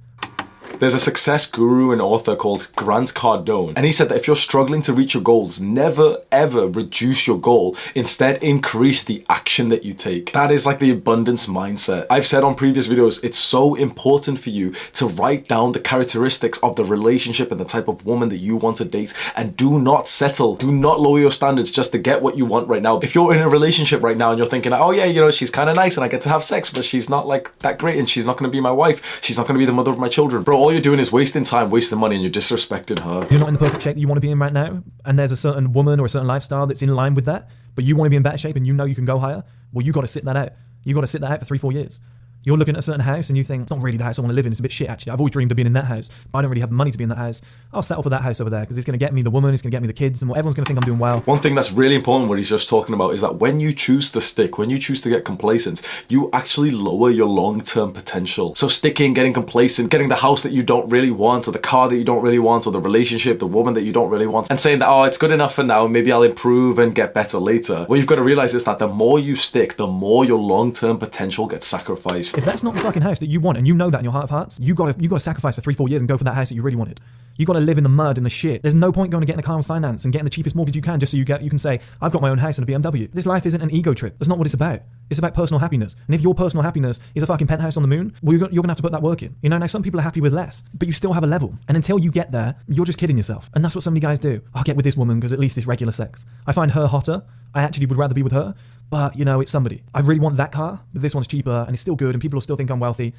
There's 0.82 0.94
a 0.94 0.98
success 0.98 1.46
guru 1.46 1.92
and 1.92 2.02
author 2.02 2.34
called 2.34 2.66
Grant 2.74 3.14
Cardone, 3.14 3.74
and 3.76 3.86
he 3.86 3.92
said 3.92 4.08
that 4.08 4.16
if 4.16 4.26
you're 4.26 4.34
struggling 4.34 4.82
to 4.82 4.92
reach 4.92 5.14
your 5.14 5.22
goals, 5.22 5.60
never 5.60 6.20
ever 6.32 6.66
reduce 6.66 7.24
your 7.24 7.38
goal. 7.38 7.76
Instead, 7.94 8.42
increase 8.42 9.04
the 9.04 9.24
action 9.28 9.68
that 9.68 9.84
you 9.84 9.94
take. 9.94 10.32
That 10.32 10.50
is 10.50 10.66
like 10.66 10.80
the 10.80 10.90
abundance 10.90 11.46
mindset. 11.46 12.06
I've 12.10 12.26
said 12.26 12.42
on 12.42 12.56
previous 12.56 12.88
videos, 12.88 13.22
it's 13.22 13.38
so 13.38 13.76
important 13.76 14.40
for 14.40 14.50
you 14.50 14.74
to 14.94 15.06
write 15.06 15.46
down 15.46 15.70
the 15.70 15.78
characteristics 15.78 16.58
of 16.64 16.74
the 16.74 16.84
relationship 16.84 17.52
and 17.52 17.60
the 17.60 17.64
type 17.64 17.86
of 17.86 18.04
woman 18.04 18.28
that 18.30 18.38
you 18.38 18.56
want 18.56 18.78
to 18.78 18.84
date, 18.84 19.14
and 19.36 19.56
do 19.56 19.78
not 19.78 20.08
settle. 20.08 20.56
Do 20.56 20.72
not 20.72 20.98
lower 20.98 21.20
your 21.20 21.30
standards 21.30 21.70
just 21.70 21.92
to 21.92 21.98
get 21.98 22.22
what 22.22 22.36
you 22.36 22.44
want 22.44 22.66
right 22.66 22.82
now. 22.82 22.98
If 22.98 23.14
you're 23.14 23.32
in 23.32 23.40
a 23.40 23.48
relationship 23.48 24.02
right 24.02 24.16
now 24.16 24.30
and 24.30 24.38
you're 24.38 24.48
thinking, 24.48 24.72
oh 24.72 24.90
yeah, 24.90 25.04
you 25.04 25.20
know, 25.20 25.30
she's 25.30 25.52
kind 25.52 25.70
of 25.70 25.76
nice 25.76 25.96
and 25.96 26.02
I 26.02 26.08
get 26.08 26.22
to 26.22 26.28
have 26.28 26.42
sex, 26.42 26.70
but 26.70 26.84
she's 26.84 27.08
not 27.08 27.28
like 27.28 27.56
that 27.60 27.78
great 27.78 28.00
and 28.00 28.10
she's 28.10 28.26
not 28.26 28.36
going 28.36 28.50
to 28.50 28.52
be 28.52 28.60
my 28.60 28.72
wife, 28.72 29.20
she's 29.22 29.38
not 29.38 29.46
going 29.46 29.54
to 29.54 29.62
be 29.62 29.66
the 29.66 29.72
mother 29.72 29.92
of 29.92 30.00
my 30.00 30.08
children, 30.08 30.42
bro, 30.42 30.58
all 30.58 30.71
you're 30.72 30.82
doing 30.82 31.00
is 31.00 31.12
wasting 31.12 31.44
time, 31.44 31.70
wasting 31.70 31.98
money, 31.98 32.16
and 32.16 32.24
you're 32.24 32.32
disrespecting 32.32 32.98
her. 33.00 33.26
You're 33.30 33.40
not 33.40 33.48
in 33.48 33.54
the 33.54 33.60
perfect 33.60 33.82
shape 33.82 33.94
that 33.94 34.00
you 34.00 34.08
want 34.08 34.16
to 34.16 34.20
be 34.20 34.30
in 34.30 34.38
right 34.38 34.52
now, 34.52 34.82
and 35.04 35.18
there's 35.18 35.32
a 35.32 35.36
certain 35.36 35.72
woman 35.72 36.00
or 36.00 36.06
a 36.06 36.08
certain 36.08 36.26
lifestyle 36.26 36.66
that's 36.66 36.82
in 36.82 36.94
line 36.94 37.14
with 37.14 37.26
that, 37.26 37.48
but 37.74 37.84
you 37.84 37.96
want 37.96 38.06
to 38.06 38.10
be 38.10 38.16
in 38.16 38.22
better 38.22 38.38
shape 38.38 38.56
and 38.56 38.66
you 38.66 38.72
know 38.72 38.84
you 38.84 38.94
can 38.94 39.04
go 39.04 39.18
higher. 39.18 39.44
Well, 39.72 39.84
you 39.84 39.92
got 39.92 40.02
to 40.02 40.06
sit 40.06 40.24
that 40.24 40.36
out. 40.36 40.52
You 40.84 40.94
got 40.94 41.02
to 41.02 41.06
sit 41.06 41.20
that 41.20 41.30
out 41.30 41.38
for 41.38 41.44
three, 41.44 41.58
four 41.58 41.72
years. 41.72 42.00
You're 42.44 42.56
looking 42.56 42.74
at 42.74 42.80
a 42.80 42.82
certain 42.82 43.00
house 43.00 43.28
and 43.28 43.36
you 43.36 43.44
think, 43.44 43.62
it's 43.62 43.70
not 43.70 43.80
really 43.80 43.98
the 43.98 44.04
house 44.04 44.18
I 44.18 44.22
want 44.22 44.32
to 44.32 44.34
live 44.34 44.46
in. 44.46 44.52
It's 44.52 44.58
a 44.58 44.64
bit 44.64 44.72
shit, 44.72 44.88
actually. 44.88 45.12
I've 45.12 45.20
always 45.20 45.30
dreamed 45.30 45.52
of 45.52 45.56
being 45.56 45.66
in 45.66 45.74
that 45.74 45.84
house, 45.84 46.10
but 46.32 46.40
I 46.40 46.42
don't 46.42 46.50
really 46.50 46.60
have 46.60 46.72
money 46.72 46.90
to 46.90 46.98
be 46.98 47.04
in 47.04 47.10
that 47.10 47.18
house. 47.18 47.40
I'll 47.72 47.82
settle 47.82 48.02
for 48.02 48.10
that 48.10 48.22
house 48.22 48.40
over 48.40 48.50
there 48.50 48.62
because 48.62 48.76
it's 48.78 48.84
going 48.84 48.98
to 48.98 49.04
get 49.04 49.14
me 49.14 49.22
the 49.22 49.30
woman, 49.30 49.54
it's 49.54 49.62
going 49.62 49.70
to 49.70 49.74
get 49.74 49.80
me 49.82 49.86
the 49.86 49.92
kids, 49.92 50.22
and 50.22 50.30
everyone's 50.32 50.56
going 50.56 50.64
to 50.64 50.68
think 50.68 50.78
I'm 50.78 50.84
doing 50.84 50.98
well. 50.98 51.20
One 51.20 51.40
thing 51.40 51.54
that's 51.54 51.70
really 51.70 51.94
important, 51.94 52.28
what 52.28 52.38
he's 52.38 52.48
just 52.48 52.68
talking 52.68 52.94
about, 52.94 53.14
is 53.14 53.20
that 53.20 53.36
when 53.36 53.60
you 53.60 53.72
choose 53.72 54.10
to 54.12 54.20
stick, 54.20 54.58
when 54.58 54.70
you 54.70 54.80
choose 54.80 55.00
to 55.02 55.08
get 55.08 55.24
complacent, 55.24 55.82
you 56.08 56.30
actually 56.32 56.72
lower 56.72 57.10
your 57.10 57.28
long 57.28 57.60
term 57.60 57.92
potential. 57.92 58.56
So, 58.56 58.66
sticking, 58.66 59.14
getting 59.14 59.32
complacent, 59.32 59.90
getting 59.90 60.08
the 60.08 60.16
house 60.16 60.42
that 60.42 60.50
you 60.50 60.64
don't 60.64 60.88
really 60.88 61.12
want, 61.12 61.46
or 61.46 61.52
the 61.52 61.60
car 61.60 61.88
that 61.88 61.96
you 61.96 62.04
don't 62.04 62.22
really 62.22 62.40
want, 62.40 62.66
or 62.66 62.72
the 62.72 62.80
relationship, 62.80 63.38
the 63.38 63.46
woman 63.46 63.74
that 63.74 63.82
you 63.82 63.92
don't 63.92 64.10
really 64.10 64.26
want, 64.26 64.48
and 64.50 64.60
saying 64.60 64.80
that, 64.80 64.88
oh, 64.88 65.04
it's 65.04 65.18
good 65.18 65.30
enough 65.30 65.54
for 65.54 65.62
now, 65.62 65.86
maybe 65.86 66.10
I'll 66.10 66.24
improve 66.24 66.80
and 66.80 66.92
get 66.92 67.14
better 67.14 67.38
later. 67.38 67.84
What 67.84 67.98
you've 67.98 68.08
got 68.08 68.16
to 68.16 68.22
realize 68.22 68.52
is 68.52 68.64
that 68.64 68.78
the 68.78 68.88
more 68.88 69.20
you 69.20 69.36
stick, 69.36 69.76
the 69.76 69.86
more 69.86 70.24
your 70.24 70.40
long 70.40 70.72
term 70.72 70.98
potential 70.98 71.46
gets 71.46 71.68
sacrificed. 71.68 72.31
If 72.34 72.46
that's 72.46 72.62
not 72.62 72.74
the 72.74 72.80
fucking 72.80 73.02
house 73.02 73.18
that 73.18 73.26
you 73.26 73.40
want, 73.40 73.58
and 73.58 73.66
you 73.66 73.74
know 73.74 73.90
that 73.90 73.98
in 73.98 74.04
your 74.04 74.12
heart 74.12 74.24
of 74.24 74.30
hearts, 74.30 74.58
you 74.58 74.74
got 74.74 74.94
to 74.94 75.02
you 75.02 75.06
got 75.06 75.16
to 75.16 75.20
sacrifice 75.20 75.54
for 75.54 75.60
three, 75.60 75.74
four 75.74 75.88
years 75.90 76.00
and 76.00 76.08
go 76.08 76.16
for 76.16 76.24
that 76.24 76.34
house 76.34 76.48
that 76.48 76.54
you 76.54 76.62
really 76.62 76.76
wanted. 76.76 76.98
You 77.36 77.44
got 77.44 77.54
to 77.54 77.60
live 77.60 77.76
in 77.76 77.84
the 77.84 77.90
mud 77.90 78.16
and 78.16 78.24
the 78.24 78.30
shit. 78.30 78.62
There's 78.62 78.74
no 78.74 78.90
point 78.90 79.10
going 79.10 79.20
to 79.20 79.26
getting 79.26 79.40
a 79.40 79.42
car 79.42 79.56
on 79.56 79.62
finance 79.62 80.04
and 80.04 80.12
getting 80.12 80.24
the 80.24 80.30
cheapest 80.30 80.56
mortgage 80.56 80.76
you 80.76 80.82
can 80.82 80.98
just 80.98 81.12
so 81.12 81.18
you 81.18 81.24
get 81.24 81.42
you 81.42 81.50
can 81.50 81.58
say 81.58 81.80
I've 82.00 82.12
got 82.12 82.22
my 82.22 82.30
own 82.30 82.38
house 82.38 82.56
and 82.58 82.68
a 82.68 82.72
BMW. 82.72 83.12
This 83.12 83.26
life 83.26 83.44
isn't 83.44 83.60
an 83.60 83.70
ego 83.70 83.92
trip. 83.92 84.18
That's 84.18 84.28
not 84.28 84.38
what 84.38 84.46
it's 84.46 84.54
about. 84.54 84.80
It's 85.10 85.18
about 85.18 85.34
personal 85.34 85.58
happiness. 85.58 85.94
And 86.06 86.14
if 86.14 86.22
your 86.22 86.34
personal 86.34 86.62
happiness 86.62 87.00
is 87.14 87.22
a 87.22 87.26
fucking 87.26 87.46
penthouse 87.46 87.76
on 87.76 87.82
the 87.82 87.88
moon, 87.88 88.14
well, 88.22 88.36
you're, 88.36 88.50
you're 88.50 88.62
gonna 88.62 88.72
have 88.72 88.78
to 88.78 88.82
put 88.82 88.92
that 88.92 89.02
work 89.02 89.22
in. 89.22 89.36
You 89.42 89.50
know, 89.50 89.58
now 89.58 89.66
some 89.66 89.82
people 89.82 90.00
are 90.00 90.04
happy 90.04 90.22
with 90.22 90.32
less, 90.32 90.62
but 90.72 90.88
you 90.88 90.94
still 90.94 91.12
have 91.12 91.24
a 91.24 91.26
level. 91.26 91.58
And 91.68 91.76
until 91.76 91.98
you 91.98 92.10
get 92.10 92.32
there, 92.32 92.54
you're 92.66 92.86
just 92.86 92.98
kidding 92.98 93.18
yourself. 93.18 93.50
And 93.54 93.62
that's 93.62 93.74
what 93.74 93.84
so 93.84 93.90
many 93.90 94.00
guys 94.00 94.18
do. 94.18 94.40
I'll 94.54 94.64
get 94.64 94.76
with 94.76 94.84
this 94.84 94.96
woman 94.96 95.20
because 95.20 95.34
at 95.34 95.38
least 95.38 95.58
it's 95.58 95.66
regular 95.66 95.92
sex. 95.92 96.24
I 96.46 96.52
find 96.52 96.70
her 96.70 96.86
hotter. 96.86 97.22
I 97.54 97.62
actually 97.62 97.86
would 97.86 97.98
rather 97.98 98.14
be 98.14 98.22
with 98.22 98.32
her, 98.32 98.54
but 98.92 99.16
you 99.16 99.24
know, 99.24 99.40
it's 99.40 99.50
somebody. 99.50 99.82
I 99.94 100.00
really 100.00 100.20
want 100.20 100.36
that 100.36 100.52
car, 100.52 100.78
but 100.92 101.00
this 101.00 101.14
one's 101.14 101.26
cheaper 101.26 101.64
and 101.66 101.70
it's 101.70 101.80
still 101.80 101.96
good, 101.96 102.14
and 102.14 102.20
people 102.20 102.36
will 102.36 102.42
still 102.42 102.56
think 102.56 102.70
I'm 102.70 102.78
wealthy. 102.78 103.14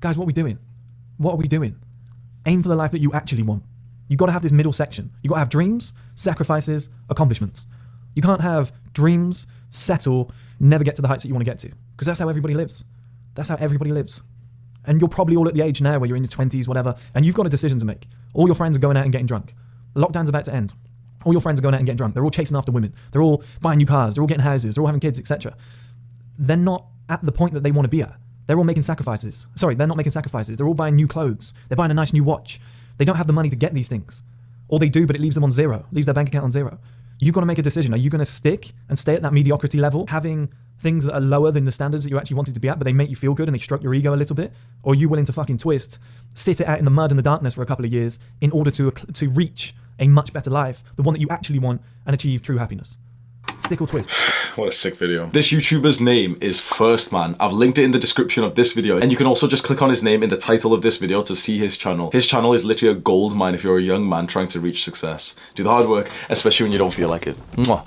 Guys, 0.00 0.18
what 0.18 0.24
are 0.24 0.26
we 0.26 0.32
doing? 0.32 0.58
What 1.16 1.34
are 1.34 1.36
we 1.36 1.46
doing? 1.46 1.76
Aim 2.46 2.60
for 2.60 2.68
the 2.68 2.74
life 2.74 2.90
that 2.90 3.00
you 3.00 3.12
actually 3.12 3.44
want. 3.44 3.62
You 4.08 4.16
got 4.16 4.26
to 4.26 4.32
have 4.32 4.42
this 4.42 4.50
middle 4.50 4.72
section. 4.72 5.12
You 5.22 5.28
got 5.28 5.36
to 5.36 5.38
have 5.38 5.48
dreams, 5.48 5.92
sacrifices, 6.16 6.88
accomplishments. 7.08 7.66
You 8.16 8.22
can't 8.22 8.40
have 8.40 8.72
dreams, 8.94 9.46
settle, 9.70 10.32
never 10.58 10.82
get 10.82 10.96
to 10.96 11.02
the 11.02 11.06
heights 11.06 11.22
that 11.22 11.28
you 11.28 11.34
want 11.34 11.44
to 11.44 11.50
get 11.50 11.60
to, 11.60 11.70
because 11.92 12.06
that's 12.06 12.18
how 12.18 12.28
everybody 12.28 12.54
lives. 12.54 12.84
That's 13.36 13.48
how 13.48 13.56
everybody 13.60 13.92
lives. 13.92 14.22
And 14.86 15.00
you're 15.00 15.08
probably 15.08 15.36
all 15.36 15.46
at 15.46 15.54
the 15.54 15.62
age 15.62 15.80
now 15.80 16.00
where 16.00 16.08
you're 16.08 16.16
in 16.16 16.24
your 16.24 16.30
20s, 16.30 16.66
whatever, 16.66 16.96
and 17.14 17.24
you've 17.24 17.36
got 17.36 17.46
a 17.46 17.48
decision 17.48 17.78
to 17.78 17.84
make. 17.84 18.08
All 18.34 18.48
your 18.48 18.56
friends 18.56 18.76
are 18.76 18.80
going 18.80 18.96
out 18.96 19.04
and 19.04 19.12
getting 19.12 19.28
drunk. 19.28 19.54
Lockdown's 19.94 20.30
about 20.30 20.46
to 20.46 20.52
end. 20.52 20.74
All 21.24 21.32
your 21.32 21.40
friends 21.40 21.58
are 21.58 21.62
going 21.62 21.74
out 21.74 21.80
and 21.80 21.86
getting 21.86 21.96
drunk. 21.96 22.14
They're 22.14 22.24
all 22.24 22.30
chasing 22.30 22.56
after 22.56 22.72
women. 22.72 22.94
They're 23.10 23.22
all 23.22 23.42
buying 23.60 23.78
new 23.78 23.86
cars. 23.86 24.14
They're 24.14 24.22
all 24.22 24.28
getting 24.28 24.44
houses. 24.44 24.74
They're 24.74 24.82
all 24.82 24.88
having 24.88 25.00
kids, 25.00 25.18
etc. 25.18 25.56
They're 26.38 26.56
not 26.56 26.86
at 27.08 27.24
the 27.24 27.32
point 27.32 27.54
that 27.54 27.62
they 27.62 27.70
want 27.70 27.84
to 27.84 27.90
be 27.90 28.02
at. 28.02 28.14
They're 28.46 28.58
all 28.58 28.64
making 28.64 28.82
sacrifices. 28.82 29.46
Sorry, 29.54 29.74
they're 29.74 29.86
not 29.86 29.96
making 29.96 30.12
sacrifices. 30.12 30.56
They're 30.56 30.66
all 30.66 30.74
buying 30.74 30.96
new 30.96 31.06
clothes. 31.06 31.54
They're 31.68 31.76
buying 31.76 31.90
a 31.90 31.94
nice 31.94 32.12
new 32.12 32.24
watch. 32.24 32.60
They 32.98 33.04
don't 33.04 33.16
have 33.16 33.26
the 33.26 33.32
money 33.32 33.48
to 33.48 33.56
get 33.56 33.74
these 33.74 33.88
things. 33.88 34.22
Or 34.68 34.78
they 34.78 34.88
do, 34.88 35.06
but 35.06 35.16
it 35.16 35.22
leaves 35.22 35.34
them 35.34 35.44
on 35.44 35.50
zero, 35.50 35.86
leaves 35.92 36.06
their 36.06 36.14
bank 36.14 36.28
account 36.28 36.44
on 36.44 36.52
zero. 36.52 36.78
You've 37.22 37.36
got 37.36 37.42
to 37.42 37.46
make 37.46 37.58
a 37.58 37.62
decision. 37.62 37.94
Are 37.94 37.98
you 37.98 38.10
going 38.10 38.18
to 38.18 38.24
stick 38.24 38.72
and 38.88 38.98
stay 38.98 39.14
at 39.14 39.22
that 39.22 39.32
mediocrity 39.32 39.78
level, 39.78 40.08
having 40.08 40.52
things 40.80 41.04
that 41.04 41.14
are 41.14 41.20
lower 41.20 41.52
than 41.52 41.64
the 41.64 41.70
standards 41.70 42.02
that 42.02 42.10
you 42.10 42.18
actually 42.18 42.34
wanted 42.34 42.54
to 42.54 42.60
be 42.60 42.68
at, 42.68 42.80
but 42.80 42.84
they 42.84 42.92
make 42.92 43.10
you 43.10 43.14
feel 43.14 43.32
good 43.32 43.46
and 43.46 43.54
they 43.54 43.60
stroke 43.60 43.80
your 43.80 43.94
ego 43.94 44.12
a 44.12 44.16
little 44.16 44.34
bit? 44.34 44.52
Or 44.82 44.92
are 44.92 44.96
you 44.96 45.08
willing 45.08 45.24
to 45.26 45.32
fucking 45.32 45.58
twist, 45.58 46.00
sit 46.34 46.60
it 46.60 46.66
out 46.66 46.80
in 46.80 46.84
the 46.84 46.90
mud 46.90 47.12
and 47.12 47.18
the 47.18 47.22
darkness 47.22 47.54
for 47.54 47.62
a 47.62 47.66
couple 47.66 47.84
of 47.84 47.92
years 47.92 48.18
in 48.40 48.50
order 48.50 48.72
to, 48.72 48.90
to 48.90 49.30
reach 49.30 49.72
a 50.00 50.08
much 50.08 50.32
better 50.32 50.50
life, 50.50 50.82
the 50.96 51.04
one 51.04 51.14
that 51.14 51.20
you 51.20 51.28
actually 51.30 51.60
want, 51.60 51.80
and 52.06 52.14
achieve 52.14 52.42
true 52.42 52.56
happiness? 52.56 52.96
Stick 53.62 53.80
or 53.80 53.86
twist. 53.86 54.10
What 54.56 54.68
a 54.68 54.72
sick 54.72 54.96
video. 54.96 55.30
This 55.30 55.50
YouTuber's 55.50 55.98
name 55.98 56.36
is 56.42 56.60
First 56.60 57.10
Man. 57.10 57.36
I've 57.40 57.54
linked 57.54 57.78
it 57.78 57.84
in 57.84 57.92
the 57.92 57.98
description 57.98 58.44
of 58.44 58.54
this 58.54 58.72
video, 58.72 58.98
and 58.98 59.10
you 59.10 59.16
can 59.16 59.26
also 59.26 59.46
just 59.48 59.64
click 59.64 59.80
on 59.80 59.88
his 59.88 60.02
name 60.02 60.22
in 60.22 60.28
the 60.28 60.36
title 60.36 60.74
of 60.74 60.82
this 60.82 60.98
video 60.98 61.22
to 61.22 61.34
see 61.34 61.58
his 61.58 61.78
channel. 61.78 62.10
His 62.10 62.26
channel 62.26 62.52
is 62.52 62.64
literally 62.64 62.94
a 62.94 63.00
gold 63.00 63.34
mine 63.34 63.54
if 63.54 63.64
you're 63.64 63.78
a 63.78 63.82
young 63.82 64.06
man 64.06 64.26
trying 64.26 64.48
to 64.48 64.60
reach 64.60 64.84
success. 64.84 65.34
Do 65.54 65.62
the 65.62 65.70
hard 65.70 65.88
work, 65.88 66.10
especially 66.28 66.64
when 66.64 66.72
you 66.72 66.78
don't 66.78 66.92
feel 66.92 67.08
like 67.08 67.26
it. 67.26 67.36
Mwah. 67.56 67.86